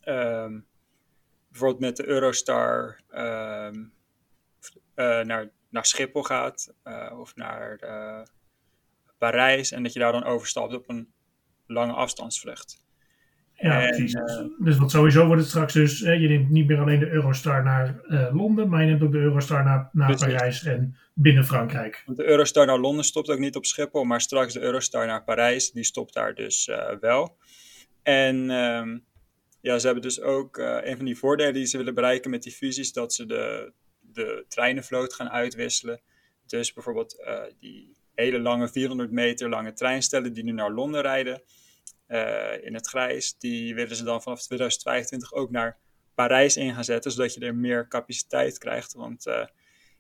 um, 0.06 0.68
bijvoorbeeld 1.60 1.98
met 1.98 1.98
de 1.98 2.14
Eurostar 2.14 3.00
uh, 3.12 3.70
uh, 4.96 5.22
naar, 5.22 5.50
naar 5.70 5.86
Schiphol 5.86 6.24
gaat 6.24 6.74
uh, 6.88 7.20
of 7.20 7.36
naar 7.36 7.80
Parijs 9.18 9.72
en 9.72 9.84
dat 9.84 9.94
je 9.94 10.00
daar 10.00 10.12
dan 10.12 10.24
overstapt 10.24 10.74
op 10.74 10.90
een 10.90 11.08
lange 11.68 11.94
afstandsvlucht. 11.94 12.88
Ja, 13.54 13.82
en, 13.82 13.88
precies. 13.88 14.16
dus 14.60 14.78
wat 14.78 14.92
sowieso 14.92 15.26
wordt 15.26 15.42
het 15.42 15.50
straks 15.50 15.74
dus, 15.74 16.00
je 16.00 16.28
neemt 16.28 16.50
niet 16.50 16.68
meer 16.68 16.80
alleen 16.80 17.00
de 17.00 17.10
Eurostar 17.10 17.64
naar 17.64 18.02
Londen, 18.32 18.70
maar 18.70 18.82
je 18.82 18.88
neemt 18.88 19.04
ook 19.04 19.12
de 19.12 19.18
Eurostar 19.18 19.64
naar, 19.64 19.90
naar 19.92 20.16
Parijs 20.16 20.64
en 20.64 20.98
binnen 21.14 21.46
Frankrijk. 21.46 22.04
Want 22.06 22.18
de 22.18 22.28
Eurostar 22.28 22.66
naar 22.66 22.80
Londen 22.80 23.06
stopt 23.06 23.30
ook 23.30 23.40
niet 23.40 23.56
op 23.56 23.66
Schiphol, 23.66 24.04
maar 24.04 24.22
straks 24.22 24.54
de 24.54 24.60
Eurostar 24.60 25.06
naar 25.06 25.24
Parijs, 25.24 25.72
die 25.72 25.84
stopt 25.84 26.14
daar 26.14 26.34
dus 26.34 26.72
wel. 27.00 27.38
En 28.04 28.50
ehm, 28.50 28.98
ja, 29.62 29.80
ze 29.80 29.86
hebben 29.86 30.04
dus 30.04 30.22
ook 30.22 30.58
een 30.58 30.96
van 30.96 31.06
die 31.06 31.18
voordelen 31.18 31.54
die 31.54 31.66
ze 31.66 31.78
willen 31.78 31.94
bereiken 31.94 32.30
met 32.30 32.44
die 32.44 32.52
fusies, 32.52 32.94
dat 32.94 33.14
ze 33.14 33.26
de, 33.26 33.74
de 34.00 34.46
treinenvloot 34.48 35.14
gaan 35.14 35.30
uitwisselen. 35.30 36.02
Dus 36.46 36.74
bijvoorbeeld 36.74 37.26
die 37.60 37.98
hele 38.16 38.40
lange 38.40 38.70
400 38.70 39.12
meter 39.12 39.50
lange 39.50 39.74
treinstellen 39.74 40.34
die 40.34 40.44
nu 40.44 40.52
naar 40.52 40.72
Londen 40.72 41.02
rijden 41.02 41.42
in 42.62 42.74
het 42.74 42.88
grijs, 42.88 43.38
die 43.38 43.76
willen 43.76 43.96
ze 43.96 44.04
dan 44.04 44.22
vanaf 44.22 44.42
2025 44.42 45.34
ook 45.34 45.52
naar 45.52 45.78
Parijs 46.14 46.58
in 46.58 46.74
gaan 46.74 46.84
zetten, 46.84 47.12
zodat 47.12 47.34
je 47.34 47.40
er 47.40 47.56
meer 47.56 47.88
capaciteit 47.88 48.58
krijgt. 48.58 48.94
Want 48.94 49.26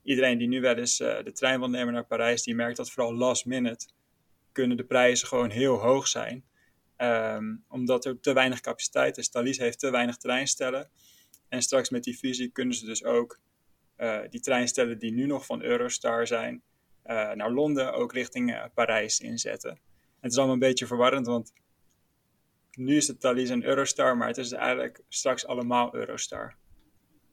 iedereen 0.04 0.38
die 0.38 0.48
nu 0.48 0.62
wel 0.62 0.76
eens 0.76 0.98
de 0.98 1.32
trein 1.34 1.60
wil 1.60 1.69
nemen 1.69 1.93
naar 1.93 2.06
Parijs, 2.06 2.43
die 2.43 2.56
merkt 2.56 2.78
dat 2.78 2.91
vooral 2.91 3.15
last 3.15 3.45
minute 3.45 3.88
kunnen 4.52 4.78
de 4.78 4.86
prijzen 4.86 5.28
gewoon 5.28 5.50
heel 5.50 5.78
hoog 5.78 6.08
zijn. 6.08 6.43
Um, 7.01 7.63
omdat 7.67 8.05
er 8.05 8.19
te 8.19 8.33
weinig 8.33 8.59
capaciteit 8.62 9.17
is. 9.17 9.29
Thalys 9.29 9.57
heeft 9.57 9.79
te 9.79 9.91
weinig 9.91 10.17
treinstellen. 10.17 10.89
En 11.47 11.62
straks 11.62 11.89
met 11.89 12.03
die 12.03 12.17
fusie 12.17 12.49
kunnen 12.51 12.75
ze 12.75 12.85
dus 12.85 13.03
ook 13.03 13.39
uh, 13.97 14.19
die 14.29 14.39
treinstellen 14.39 14.99
die 14.99 15.12
nu 15.12 15.25
nog 15.25 15.45
van 15.45 15.62
Eurostar 15.62 16.27
zijn, 16.27 16.62
naar 17.33 17.51
Londen 17.51 17.93
ook 17.93 18.13
richting 18.13 18.69
Parijs 18.73 19.19
inzetten. 19.19 19.69
En 19.69 19.79
het 20.19 20.31
is 20.31 20.38
allemaal 20.38 20.53
een 20.53 20.59
beetje 20.59 20.88
verwarrend, 20.88 21.27
want 21.27 21.53
nu 22.71 22.95
is 22.95 23.07
het 23.07 23.19
Thalys 23.19 23.49
een 23.49 23.65
Eurostar, 23.65 24.17
maar 24.17 24.27
het 24.27 24.38
is 24.38 24.51
eigenlijk 24.51 25.01
straks 25.07 25.45
allemaal 25.45 25.95
Eurostar. 25.95 26.55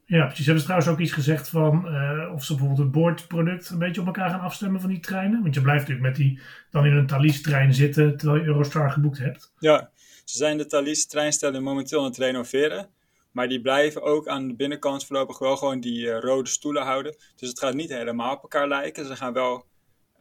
Ja, 0.07 0.25
precies. 0.25 0.45
Hebben 0.45 0.63
ze 0.63 0.69
trouwens 0.69 0.91
ook 0.93 0.99
iets 0.99 1.11
gezegd 1.11 1.49
van 1.49 1.87
uh, 1.87 2.33
of 2.33 2.43
ze 2.43 2.51
bijvoorbeeld 2.51 2.79
het 2.79 2.91
boordproduct 2.91 3.69
een 3.69 3.77
beetje 3.77 4.01
op 4.01 4.07
elkaar 4.07 4.29
gaan 4.29 4.39
afstemmen 4.39 4.81
van 4.81 4.89
die 4.89 4.99
treinen? 4.99 5.41
Want 5.41 5.53
je 5.53 5.61
blijft 5.61 5.87
natuurlijk 5.87 6.07
met 6.07 6.25
die 6.25 6.39
dan 6.71 6.85
in 6.85 6.95
een 6.95 7.07
Thalys-trein 7.07 7.73
zitten 7.73 8.17
terwijl 8.17 8.41
je 8.41 8.47
Eurostar 8.47 8.91
geboekt 8.91 9.17
hebt. 9.17 9.53
Ja, 9.59 9.89
ze 10.25 10.37
zijn 10.37 10.57
de 10.57 10.65
Thalys-treinstellen 10.65 11.63
momenteel 11.63 11.99
aan 11.99 12.05
het 12.05 12.17
renoveren. 12.17 12.89
Maar 13.31 13.47
die 13.47 13.61
blijven 13.61 14.01
ook 14.01 14.27
aan 14.27 14.47
de 14.47 14.55
binnenkant 14.55 15.05
voorlopig 15.05 15.39
wel 15.39 15.57
gewoon 15.57 15.79
die 15.79 16.05
uh, 16.05 16.19
rode 16.19 16.49
stoelen 16.49 16.83
houden. 16.83 17.15
Dus 17.35 17.49
het 17.49 17.59
gaat 17.59 17.73
niet 17.73 17.89
helemaal 17.89 18.35
op 18.35 18.41
elkaar 18.41 18.67
lijken. 18.67 19.05
Ze 19.05 19.15
gaan 19.15 19.33
wel 19.33 19.65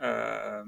uh, 0.00 0.60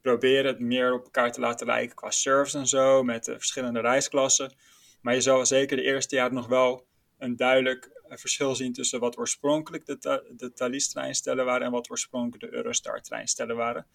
proberen 0.00 0.46
het 0.46 0.60
meer 0.60 0.92
op 0.92 1.04
elkaar 1.04 1.32
te 1.32 1.40
laten 1.40 1.66
lijken 1.66 1.96
qua 1.96 2.10
service 2.10 2.58
en 2.58 2.66
zo, 2.66 3.02
met 3.02 3.24
de 3.24 3.32
verschillende 3.32 3.80
reisklassen. 3.80 4.54
Maar 5.00 5.14
je 5.14 5.20
zal 5.20 5.46
zeker 5.46 5.76
de 5.76 5.82
eerste 5.82 6.16
jaren 6.16 6.34
nog 6.34 6.46
wel 6.46 6.86
een 7.22 7.36
duidelijk 7.36 7.90
eh, 8.08 8.16
verschil 8.16 8.54
zien 8.54 8.72
tussen 8.72 9.00
wat 9.00 9.18
oorspronkelijk 9.18 9.86
de, 9.86 10.32
de 10.36 10.52
Thalys-treinstellen 10.52 11.44
waren 11.44 11.66
en 11.66 11.72
wat 11.72 11.90
oorspronkelijk 11.90 12.50
de 12.50 12.56
Eurostar-treinstellen 12.56 13.56
waren. 13.56 13.86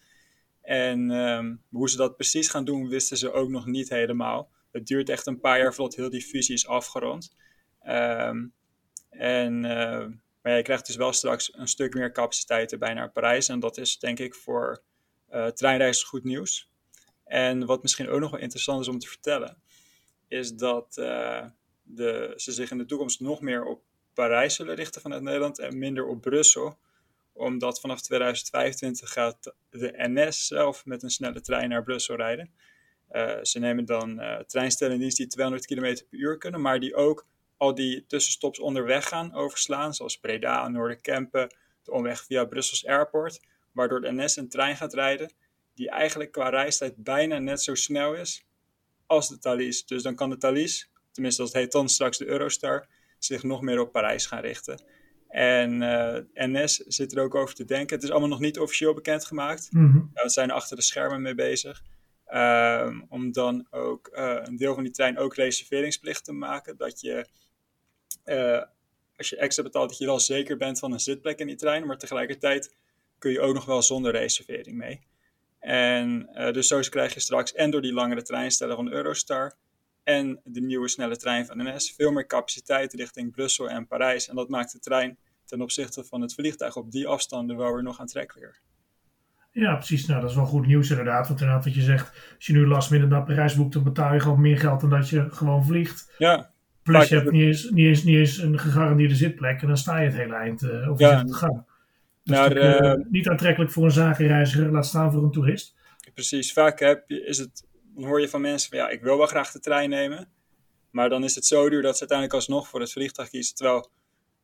En 0.62 1.10
ehm, 1.10 1.54
hoe 1.70 1.90
ze 1.90 1.96
dat 1.96 2.16
precies 2.16 2.48
gaan 2.48 2.64
doen, 2.64 2.88
wisten 2.88 3.16
ze 3.16 3.32
ook 3.32 3.48
nog 3.48 3.66
niet 3.66 3.88
helemaal. 3.88 4.50
Het 4.70 4.86
duurt 4.86 5.08
echt 5.08 5.26
een 5.26 5.40
paar 5.40 5.58
jaar 5.58 5.74
voordat 5.74 5.96
heel 5.96 6.10
die 6.10 6.22
fusie 6.22 6.54
is 6.54 6.66
afgerond. 6.66 7.34
Um, 7.86 8.52
en, 9.10 9.64
uh, 9.64 10.06
maar 10.42 10.56
je 10.56 10.62
krijgt 10.62 10.86
dus 10.86 10.96
wel 10.96 11.12
straks 11.12 11.54
een 11.54 11.68
stuk 11.68 11.94
meer 11.94 12.12
capaciteit 12.12 12.72
erbij 12.72 12.94
naar 12.94 13.10
Parijs. 13.10 13.48
En 13.48 13.60
dat 13.60 13.78
is 13.78 13.98
denk 13.98 14.18
ik 14.18 14.34
voor 14.34 14.82
uh, 15.30 15.46
treinreis 15.46 16.02
goed 16.02 16.24
nieuws. 16.24 16.70
En 17.24 17.66
wat 17.66 17.82
misschien 17.82 18.08
ook 18.08 18.20
nog 18.20 18.30
wel 18.30 18.40
interessant 18.40 18.80
is 18.80 18.88
om 18.88 18.98
te 18.98 19.08
vertellen, 19.08 19.62
is 20.28 20.54
dat 20.54 20.96
de, 21.88 22.32
ze 22.36 22.52
zich 22.52 22.70
in 22.70 22.78
de 22.78 22.84
toekomst 22.84 23.20
nog 23.20 23.40
meer 23.40 23.64
op 23.64 23.82
Parijs 24.14 24.54
zullen 24.54 24.74
richten 24.74 25.00
vanuit 25.00 25.22
Nederland 25.22 25.58
en 25.58 25.78
minder 25.78 26.06
op 26.06 26.20
Brussel. 26.20 26.78
Omdat 27.32 27.80
vanaf 27.80 28.00
2025 28.00 29.12
gaat 29.12 29.54
de 29.70 29.92
NS 29.96 30.46
zelf 30.46 30.84
met 30.84 31.02
een 31.02 31.10
snelle 31.10 31.40
trein 31.40 31.68
naar 31.68 31.82
Brussel 31.82 32.16
rijden. 32.16 32.50
Uh, 33.12 33.38
ze 33.42 33.58
nemen 33.58 33.84
dan 33.84 34.20
uh, 34.20 34.38
treinstellen 34.38 34.94
in 34.94 35.00
dienst 35.00 35.16
die 35.16 35.26
200 35.26 35.66
km 35.66 35.80
per 35.80 36.18
uur 36.18 36.38
kunnen, 36.38 36.60
maar 36.60 36.80
die 36.80 36.94
ook 36.94 37.26
al 37.56 37.74
die 37.74 38.06
tussenstops 38.06 38.58
onderweg 38.58 39.08
gaan 39.08 39.34
overslaan, 39.34 39.94
zoals 39.94 40.18
Breda, 40.18 40.68
Noorderkempen, 40.68 41.54
de 41.82 41.92
omweg 41.92 42.24
via 42.24 42.44
Brussels 42.44 42.86
Airport 42.86 43.40
waardoor 43.72 44.00
de 44.00 44.12
NS 44.12 44.36
een 44.36 44.48
trein 44.48 44.76
gaat 44.76 44.94
rijden 44.94 45.32
die 45.74 45.90
eigenlijk 45.90 46.32
qua 46.32 46.48
reistijd 46.48 46.96
bijna 46.96 47.38
net 47.38 47.62
zo 47.62 47.74
snel 47.74 48.14
is 48.14 48.44
als 49.06 49.28
de 49.28 49.38
Thalys. 49.38 49.86
Dus 49.86 50.02
dan 50.02 50.14
kan 50.14 50.30
de 50.30 50.36
Thalys, 50.36 50.90
tenminste 51.18 51.42
dat 51.42 51.52
heet 51.52 51.72
dan 51.72 51.88
straks 51.88 52.18
de 52.18 52.26
Eurostar, 52.26 52.86
zich 53.18 53.42
nog 53.42 53.62
meer 53.62 53.80
op 53.80 53.92
Parijs 53.92 54.26
gaan 54.26 54.40
richten. 54.40 54.82
En 55.28 55.80
uh, 55.80 56.16
eh, 56.16 56.24
NS 56.34 56.76
zit 56.76 57.12
er 57.12 57.22
ook 57.22 57.34
over 57.34 57.54
te 57.54 57.64
denken. 57.64 57.94
Het 57.94 58.04
is 58.04 58.10
allemaal 58.10 58.28
nog 58.28 58.40
niet 58.40 58.58
officieel 58.58 58.94
bekendgemaakt. 58.94 59.68
Mm 59.72 59.90
-hmm. 59.90 60.10
we 60.14 60.28
zijn 60.28 60.48
er 60.48 60.54
achter 60.54 60.76
de 60.76 60.82
schermen 60.82 61.22
mee 61.22 61.34
bezig. 61.34 61.82
Um, 62.34 63.06
om 63.08 63.32
dan 63.32 63.66
ook 63.70 64.10
uh, 64.12 64.38
een 64.42 64.56
deel 64.56 64.74
van 64.74 64.82
die 64.82 64.92
trein 64.92 65.18
ook 65.18 65.34
reserveringsplicht 65.34 66.24
te 66.24 66.32
maken. 66.32 66.76
Dat 66.76 67.00
je, 67.00 67.26
uh, 68.24 68.62
als 69.16 69.28
je 69.28 69.36
extra 69.36 69.62
betaalt, 69.62 69.88
dat 69.88 69.98
je 69.98 70.06
wel 70.06 70.20
zeker 70.20 70.56
bent 70.56 70.78
van 70.78 70.92
een 70.92 71.00
zitplek 71.00 71.38
in 71.38 71.46
die 71.46 71.56
trein. 71.56 71.86
Maar 71.86 71.98
tegelijkertijd 71.98 72.74
kun 73.18 73.30
je 73.30 73.40
ook 73.40 73.54
nog 73.54 73.64
wel 73.64 73.82
zonder 73.82 74.12
reservering 74.12 74.76
mee. 74.76 75.00
En 75.58 76.28
dus 76.52 76.66
zo 76.66 76.80
krijg 76.80 77.14
je 77.14 77.20
straks 77.20 77.52
en 77.52 77.70
door 77.70 77.82
die 77.82 77.92
langere 77.92 78.22
treinstellen 78.22 78.76
van 78.76 78.92
Eurostar 78.92 79.56
en 80.08 80.40
de 80.44 80.60
nieuwe 80.60 80.88
snelle 80.88 81.16
trein 81.16 81.46
van 81.46 81.56
NS 81.56 81.94
veel 81.96 82.10
meer 82.10 82.26
capaciteit 82.26 82.92
richting 82.92 83.32
Brussel 83.32 83.70
en 83.70 83.86
Parijs. 83.86 84.28
En 84.28 84.36
dat 84.36 84.48
maakt 84.48 84.72
de 84.72 84.78
trein 84.78 85.18
ten 85.44 85.60
opzichte 85.60 86.04
van 86.04 86.20
het 86.20 86.34
vliegtuig 86.34 86.76
op 86.76 86.90
die 86.90 87.06
afstanden 87.06 87.56
wel 87.56 87.72
weer 87.72 87.82
nog 87.82 88.00
aantrekkelijker. 88.00 88.60
Ja, 89.50 89.74
precies. 89.74 90.06
Nou, 90.06 90.20
dat 90.20 90.30
is 90.30 90.36
wel 90.36 90.44
goed 90.46 90.66
nieuws 90.66 90.90
inderdaad. 90.90 91.28
Want 91.28 91.40
inderdaad 91.40 91.64
wat 91.64 91.74
je 91.74 91.82
zegt, 91.82 92.34
als 92.36 92.46
je 92.46 92.52
nu 92.52 92.66
last 92.66 92.90
minute 92.90 93.10
naar 93.10 93.24
Parijs 93.24 93.54
boekt, 93.54 93.72
dan 93.72 93.82
betaal 93.82 94.14
je 94.14 94.20
gewoon 94.20 94.40
meer 94.40 94.58
geld 94.58 94.80
dan 94.80 94.90
dat 94.90 95.08
je 95.08 95.30
gewoon 95.30 95.64
vliegt. 95.64 96.14
Ja. 96.18 96.50
Plus 96.82 97.08
je 97.08 97.14
hebt 97.14 97.30
niet 97.30 97.42
eens, 97.42 97.70
niet, 97.70 97.86
eens, 97.86 98.04
niet 98.04 98.16
eens 98.16 98.38
een 98.38 98.58
gegarandeerde 98.58 99.14
zitplek 99.14 99.60
en 99.60 99.66
dan 99.66 99.76
sta 99.76 99.98
je 99.98 100.06
het 100.06 100.16
hele 100.16 100.34
eind 100.34 100.62
uh, 100.62 100.90
of 100.90 100.98
ja. 100.98 101.24
gaan 101.26 101.66
naar, 102.24 102.56
uh, 102.56 103.04
niet 103.08 103.28
aantrekkelijk 103.28 103.72
voor 103.72 103.84
een 103.84 103.90
zakenreiziger, 103.90 104.70
laat 104.70 104.86
staan 104.86 105.12
voor 105.12 105.22
een 105.22 105.30
toerist. 105.30 105.76
Precies, 106.14 106.52
vaak 106.52 106.78
heb 106.78 107.04
je, 107.06 107.24
is 107.24 107.38
het, 107.38 107.66
hoor 108.04 108.20
je 108.20 108.28
van 108.28 108.40
mensen 108.40 108.70
van 108.70 108.78
ja, 108.78 108.88
ik 108.88 109.02
wil 109.02 109.16
wel 109.16 109.26
graag 109.26 109.52
de 109.52 109.60
trein 109.60 109.90
nemen. 109.90 110.28
Maar 110.90 111.08
dan 111.08 111.24
is 111.24 111.34
het 111.34 111.46
zo 111.46 111.68
duur 111.68 111.82
dat 111.82 111.94
ze 111.94 112.00
uiteindelijk 112.00 112.38
alsnog 112.38 112.68
voor 112.68 112.80
het 112.80 112.92
vliegtuig 112.92 113.28
kiezen. 113.28 113.54
Terwijl 113.54 113.90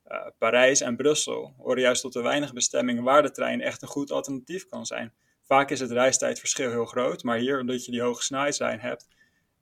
uh, 0.09 0.27
Parijs 0.39 0.81
en 0.81 0.97
Brussel 0.97 1.55
horen 1.59 1.81
juist 1.81 2.03
tot 2.03 2.13
de 2.13 2.23
weinige 2.23 2.53
bestemmingen 2.53 3.03
waar 3.03 3.23
de 3.23 3.31
trein 3.31 3.61
echt 3.61 3.83
een 3.83 3.89
goed 3.89 4.11
alternatief 4.11 4.67
kan 4.67 4.87
zijn. 4.87 5.13
Vaak 5.43 5.71
is 5.71 5.81
het 5.81 5.91
reistijdverschil 5.91 6.71
heel 6.71 6.85
groot, 6.85 7.23
maar 7.23 7.39
hier, 7.39 7.61
omdat 7.61 7.85
je 7.85 7.91
die 7.91 8.03
hoge 8.03 8.23
snelheidslijn 8.23 8.81
hebt, 8.81 9.07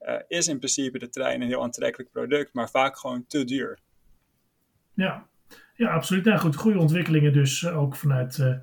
uh, 0.01 0.15
is 0.29 0.49
in 0.49 0.59
principe 0.59 0.99
de 0.99 1.09
trein 1.09 1.41
een 1.41 1.49
heel 1.49 1.63
aantrekkelijk 1.63 2.11
product, 2.11 2.55
maar 2.55 2.71
vaak 2.71 2.99
gewoon 2.99 3.27
te 3.27 3.45
duur. 3.45 3.79
Ja, 4.95 5.27
ja, 5.75 5.95
absoluut. 5.95 6.25
Nou 6.25 6.39
goed, 6.39 6.57
goede 6.57 6.79
ontwikkelingen 6.79 7.33
dus 7.33 7.63
uh, 7.63 7.79
ook 7.79 7.97
vanuit, 7.97 8.39
uh, 8.39 8.55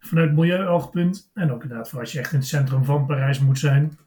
vanuit 0.00 0.32
milieuoogpunt. 0.32 1.30
En 1.34 1.52
ook 1.52 1.62
inderdaad 1.62 1.88
voor 1.88 2.00
als 2.00 2.12
je 2.12 2.18
echt 2.18 2.32
in 2.32 2.38
het 2.38 2.48
centrum 2.48 2.84
van 2.84 3.06
Parijs 3.06 3.38
moet 3.38 3.58
zijn. 3.58 3.98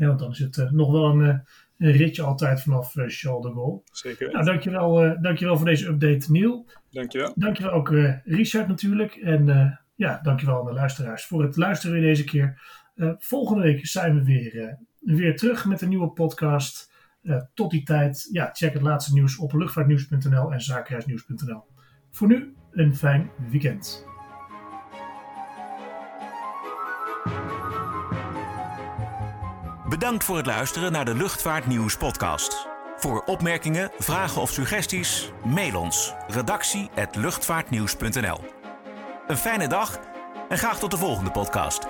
Ja, 0.00 0.06
want 0.06 0.18
dan 0.18 0.30
is 0.30 0.38
het 0.38 0.56
uh, 0.56 0.70
nog 0.70 0.90
wel 0.90 1.04
een, 1.04 1.42
een, 1.78 1.92
ritje 1.92 2.22
altijd 2.22 2.62
vanaf 2.62 2.92
Charles 2.92 3.42
de 3.42 3.52
Gaulle. 3.52 3.80
Zeker. 3.92 4.32
Nou, 4.32 4.44
dankjewel, 4.44 5.20
dankjewel 5.20 5.56
voor 5.56 5.66
deze 5.66 5.88
update, 5.88 6.32
Neil. 6.32 6.66
Dankjewel. 6.90 7.32
Dankjewel 7.36 7.72
ook 7.72 7.88
Richard 8.24 8.68
natuurlijk. 8.68 9.14
En 9.14 9.78
ja, 9.94 10.20
dankjewel 10.22 10.58
aan 10.58 10.66
de 10.66 10.72
luisteraars 10.72 11.24
voor 11.24 11.42
het 11.42 11.56
luisteren 11.56 11.94
weer 11.94 12.08
deze 12.08 12.24
keer. 12.24 12.60
volgende 13.18 13.62
week 13.62 13.86
zijn 13.86 14.14
we 14.14 14.24
weer, 14.24 14.78
weer 15.00 15.36
terug 15.36 15.64
met 15.64 15.80
een 15.80 15.88
nieuwe 15.88 16.10
podcast. 16.10 16.92
tot 17.54 17.70
die 17.70 17.82
tijd, 17.82 18.28
ja, 18.32 18.50
check 18.52 18.72
het 18.72 18.82
laatste 18.82 19.12
nieuws 19.12 19.38
op 19.38 19.52
luchtvaartnieuws.nl 19.52 20.52
en 20.52 20.60
zakenhuisnieuws.nl. 20.60 21.62
Voor 22.10 22.28
nu 22.28 22.54
een 22.72 22.96
fijn 22.96 23.30
weekend. 23.50 24.09
Bedankt 30.00 30.24
voor 30.24 30.36
het 30.36 30.46
luisteren 30.46 30.92
naar 30.92 31.04
de 31.04 31.14
Luchtvaartnieuws 31.14 31.96
podcast. 31.96 32.66
Voor 32.96 33.22
opmerkingen, 33.24 33.90
vragen 33.98 34.40
of 34.40 34.50
suggesties, 34.50 35.30
mail 35.44 35.80
ons 35.80 36.12
redactie@luchtvaartnieuws.nl. 36.28 38.40
Een 39.26 39.36
fijne 39.36 39.68
dag 39.68 39.98
en 40.48 40.58
graag 40.58 40.78
tot 40.78 40.90
de 40.90 40.96
volgende 40.96 41.30
podcast. 41.30 41.86